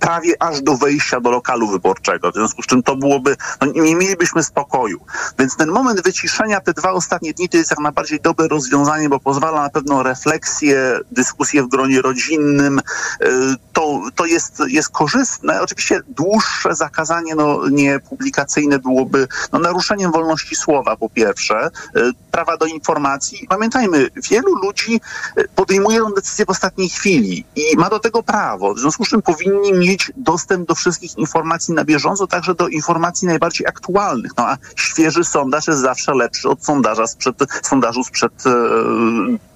[0.00, 2.30] prawie aż do wejścia do lokalu wyborczego.
[2.30, 5.00] W związku z czym to byłoby, no nie mielibyśmy spokoju.
[5.38, 9.20] Więc ten moment wyciszenia, te dwa ostatnie dni, to jest jak najbardziej dobre rozwiązanie, bo
[9.20, 12.78] pozwala na pewną refleksję, dyskusję w gronie rodzinnym.
[12.78, 13.30] Y,
[13.72, 15.60] to, to jest, jest korzystne.
[15.62, 22.66] Oczywiście dłuższe zakazanie no, niepublikacyjne byłoby no, naruszeniem wolności słowa, po pierwsze, y, prawa do
[22.66, 23.46] informacji.
[23.48, 25.00] Pamiętajmy, wielu ludzi
[25.38, 28.74] y, podejmuje tę decyzję w ostatniej chwili i ma do tego prawo.
[28.74, 33.28] W związku z czym powinni mieć dostęp do wszystkich informacji na bieżąco, także do informacji
[33.28, 34.32] najbardziej aktualnych.
[34.38, 38.50] No a świeży sondaż jest zawsze lepszy od sondaża sprzed, sondażu sprzed e,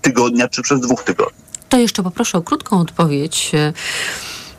[0.03, 1.39] tygodnia czy przez dwóch tygodni.
[1.69, 3.53] To jeszcze poproszę o krótką odpowiedź.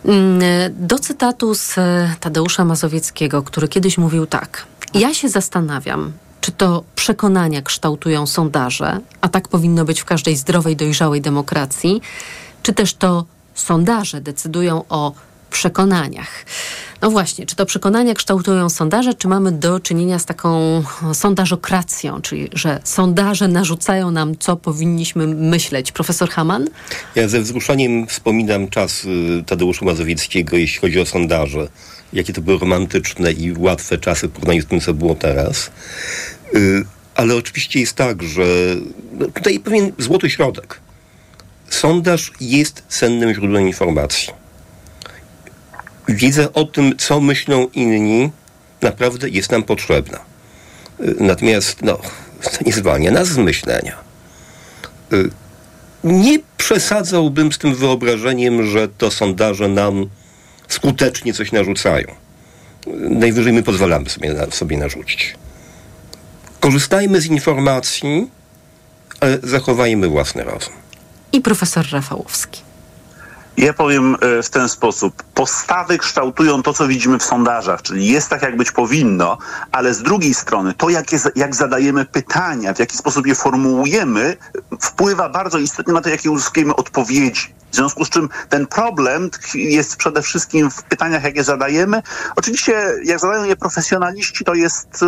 [0.06, 0.40] Mm,
[0.88, 1.76] do cytatu z
[2.20, 4.66] Tadeusza Mazowieckiego, który kiedyś mówił tak.
[4.94, 6.12] Ja się zastanawiam,
[6.42, 12.02] czy to przekonania kształtują sondaże, a tak powinno być w każdej zdrowej, dojrzałej demokracji,
[12.64, 15.14] czy też to sondaże decydują o
[15.56, 16.46] przekonaniach.
[17.02, 20.84] No właśnie, czy to przekonania kształtują sondaże, czy mamy do czynienia z taką
[21.14, 25.92] sondażokracją, czyli że sondaże narzucają nam, co powinniśmy myśleć?
[25.92, 26.68] Profesor Haman?
[27.16, 31.68] Ja ze wzruszeniem wspominam czas y, Tadeusza Mazowieckiego, jeśli chodzi o sondaże.
[32.14, 35.72] Jakie to były romantyczne i łatwe czasy w porównaniu z tym, co było teraz.
[36.56, 36.86] Y,
[37.16, 38.46] ale oczywiście jest tak, że
[39.12, 40.80] no tutaj pewien złoty środek.
[41.70, 44.45] Sondaż jest cennym źródłem informacji
[46.08, 48.32] wiedza o tym, co myślą inni,
[48.82, 50.20] naprawdę jest nam potrzebna.
[51.00, 51.98] Y, natomiast, no,
[52.42, 53.96] to nie zwalnia nas z myślenia.
[55.14, 55.30] Y,
[56.04, 60.10] nie przesadzałbym z tym wyobrażeniem, że to sondaże nam
[60.68, 62.08] skutecznie coś narzucają.
[63.10, 65.36] Najwyżej my pozwalamy sobie, sobie narzucić.
[66.60, 68.30] Korzystajmy z informacji,
[69.20, 70.74] ale zachowajmy własny rozum.
[71.32, 72.65] I profesor Rafałowski.
[73.58, 75.24] Ja powiem e, w ten sposób.
[75.24, 79.38] Postawy kształtują to, co widzimy w sondażach, czyli jest tak, jak być powinno,
[79.72, 84.38] ale z drugiej strony to, jak, jest, jak zadajemy pytania, w jaki sposób je formułujemy,
[84.82, 87.56] wpływa bardzo istotnie na to, jakie uzyskujemy odpowiedzi.
[87.76, 92.02] W związku z czym ten problem jest przede wszystkim w pytaniach, jakie zadajemy.
[92.36, 95.06] Oczywiście, jak zadają je profesjonaliści, to jest, y,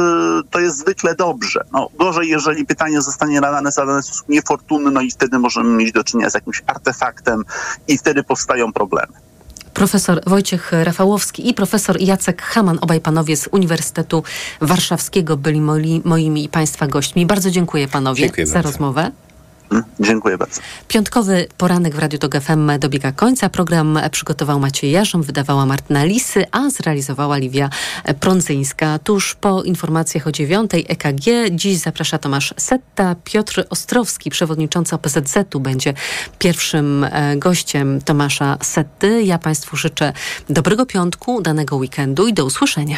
[0.52, 1.64] to jest zwykle dobrze.
[1.72, 6.04] No, gorzej, jeżeli pytanie zostanie zadane, w sposób niefortunny, no i wtedy możemy mieć do
[6.04, 7.44] czynienia z jakimś artefaktem
[7.88, 9.14] i wtedy powstają problemy
[9.74, 14.24] profesor Wojciech Rafałowski i profesor Jacek Haman, obaj panowie z Uniwersytetu
[14.62, 17.26] Warszawskiego byli moi, moimi i państwa gośćmi.
[17.26, 18.70] Bardzo dziękuję panowie dziękuję za bardzo.
[18.70, 19.12] rozmowę.
[20.00, 20.62] Dziękuję bardzo.
[20.88, 23.50] Piątkowy poranek w Radiu Tok FM dobiega końca.
[23.50, 27.70] Program przygotował Maciej Jarzą, wydawała Martyna Lisy, a zrealizowała Liwia
[28.20, 29.00] Prądzyńska.
[29.00, 33.16] Tuż po informacjach o dziewiątej EKG dziś zaprasza Tomasz Setta.
[33.24, 35.94] Piotr Ostrowski, przewodniczący OPZZ-u, będzie
[36.40, 39.24] pierwszym e, gościem Tomasza Setty.
[39.24, 40.14] Ja Państwu życzę
[40.50, 42.98] dobrego piątku, danego weekendu i do usłyszenia.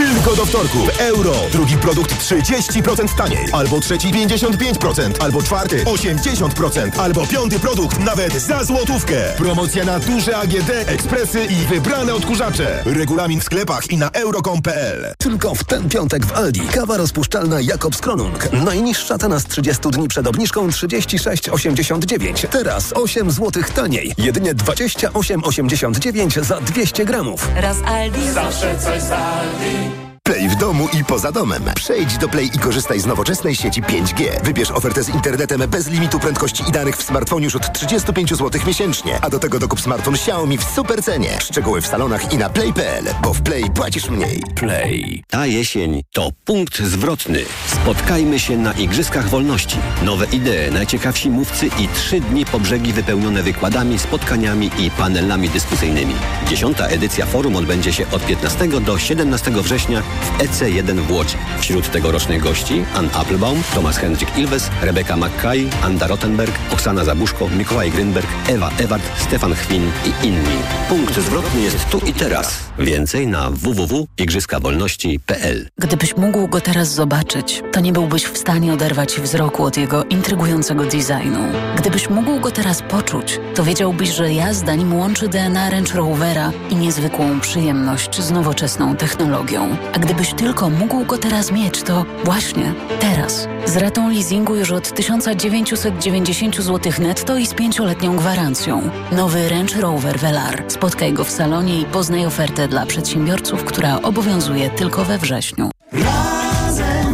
[0.00, 0.78] Tylko do wtorku.
[0.78, 1.32] W euro.
[1.52, 3.46] Drugi produkt 30% taniej.
[3.52, 5.10] Albo trzeci 55%.
[5.20, 7.00] Albo czwarty 80%.
[7.00, 9.14] Albo piąty produkt nawet za złotówkę.
[9.36, 12.82] Promocja na duże AGD, ekspresy i wybrane odkurzacze.
[12.84, 15.14] Regulamin w sklepach i na euro.com.pl.
[15.18, 16.60] Tylko w ten piątek w Aldi.
[16.60, 18.52] Kawa rozpuszczalna Jakobs Kronung.
[18.52, 22.48] Najniższa cena z 30 dni przed obniżką 36,89.
[22.48, 24.14] Teraz 8 zł taniej.
[24.18, 27.48] Jedynie 28,89 za 200 gramów.
[27.56, 28.30] Raz Aldi.
[28.30, 29.89] Zawsze coś z Aldi.
[30.22, 31.62] Play w domu i poza domem.
[31.74, 34.44] Przejdź do Play i korzystaj z nowoczesnej sieci 5G.
[34.44, 38.60] Wybierz ofertę z internetem bez limitu prędkości i danych w smartfonie już od 35 zł
[38.66, 39.18] miesięcznie.
[39.22, 41.38] A do tego dokup smartfon Xiaomi w super cenie.
[41.40, 44.42] Szczegóły w salonach i na play.pl, bo w Play płacisz mniej.
[44.54, 45.22] Play.
[45.28, 47.44] Ta jesień to punkt zwrotny.
[47.66, 49.76] Spotkajmy się na Igrzyskach Wolności.
[50.02, 56.14] Nowe idee, najciekawsi mówcy i trzy dni po brzegi wypełnione wykładami, spotkaniami i panelami dyskusyjnymi.
[56.48, 61.36] Dziesiąta edycja forum odbędzie się od 15 do 17 września w EC1 w Łodzi.
[61.60, 67.90] Wśród tegorocznych gości Ann Applebaum, Thomas Hendrik Ilves, Rebecca McKay, Anda Rottenberg, Oksana Zabuszko, Mikołaj
[67.90, 70.56] Grynberg, Ewa Ewart, Stefan Chwin i inni.
[70.88, 72.58] Punkt zwrotny jest tu i teraz.
[72.78, 79.64] Więcej na www.igrzyskawolności.pl Gdybyś mógł go teraz zobaczyć, to nie byłbyś w stanie oderwać wzroku
[79.64, 81.38] od jego intrygującego designu.
[81.76, 86.76] Gdybyś mógł go teraz poczuć, to wiedziałbyś, że jazda nim łączy DNA Range Rovera i
[86.76, 89.76] niezwykłą przyjemność z nowoczesną technologią.
[89.92, 93.48] A gdybyś tylko mógł go teraz mieć, to właśnie teraz.
[93.66, 98.90] Z ratą leasingu już od 1990 zł netto i z pięcioletnią gwarancją.
[99.12, 100.64] Nowy Range Rover Velar.
[100.68, 105.70] Spotkaj go w salonie i poznaj ofertę dla przedsiębiorców, która obowiązuje tylko we wrześniu.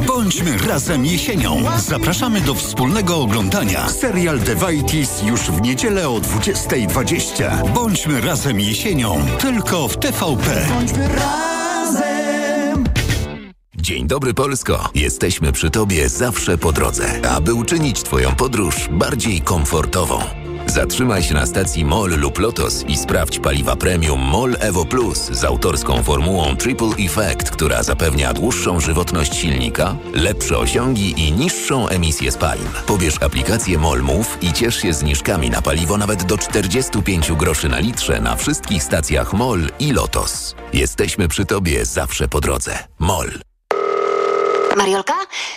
[0.07, 1.57] Bądźmy razem jesienią.
[1.79, 3.89] Zapraszamy do wspólnego oglądania.
[3.89, 7.73] Serial The Vitis już w niedzielę o 20.20.
[7.75, 9.27] Bądźmy razem jesienią.
[9.41, 10.67] Tylko w TVP.
[10.75, 11.56] Bądźmy razem.
[13.87, 14.91] Dzień dobry Polsko.
[14.95, 20.21] Jesteśmy przy Tobie zawsze po drodze, aby uczynić Twoją podróż bardziej komfortową.
[20.67, 25.45] Zatrzymaj się na stacji MOL lub LOTOS i sprawdź paliwa premium MOL Evo Plus z
[25.45, 32.69] autorską formułą Triple Effect, która zapewnia dłuższą żywotność silnika, lepsze osiągi i niższą emisję spalin.
[32.87, 37.79] Pobierz aplikację MOL Move i ciesz się zniżkami na paliwo nawet do 45 groszy na
[37.79, 40.55] litrze na wszystkich stacjach MOL i LOTOS.
[40.73, 42.79] Jesteśmy przy Tobie zawsze po drodze.
[42.99, 43.46] MOL.
[44.77, 45.15] Mariolka,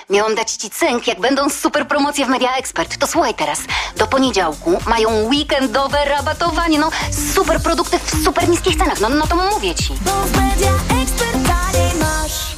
[0.09, 2.97] miałam dać ci cynk, jak będą super promocje w Media Expert.
[2.97, 3.59] To słuchaj teraz.
[3.97, 6.79] Do poniedziałku mają weekendowe rabatowanie.
[6.79, 6.89] No,
[7.35, 8.99] super produkty w super niskich cenach.
[8.99, 9.93] No, no to mówię ci.
[10.01, 11.37] Bo w Media Expert
[11.99, 12.55] masz.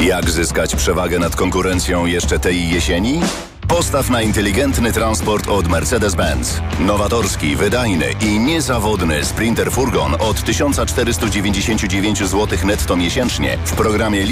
[0.00, 3.20] Jak zyskać przewagę nad konkurencją jeszcze tej jesieni?
[3.68, 6.60] Postaw na inteligentny transport od Mercedes-Benz.
[6.80, 14.26] Nowatorski, wydajny i niezawodny Sprinter Furgon od 1499 zł netto miesięcznie w programie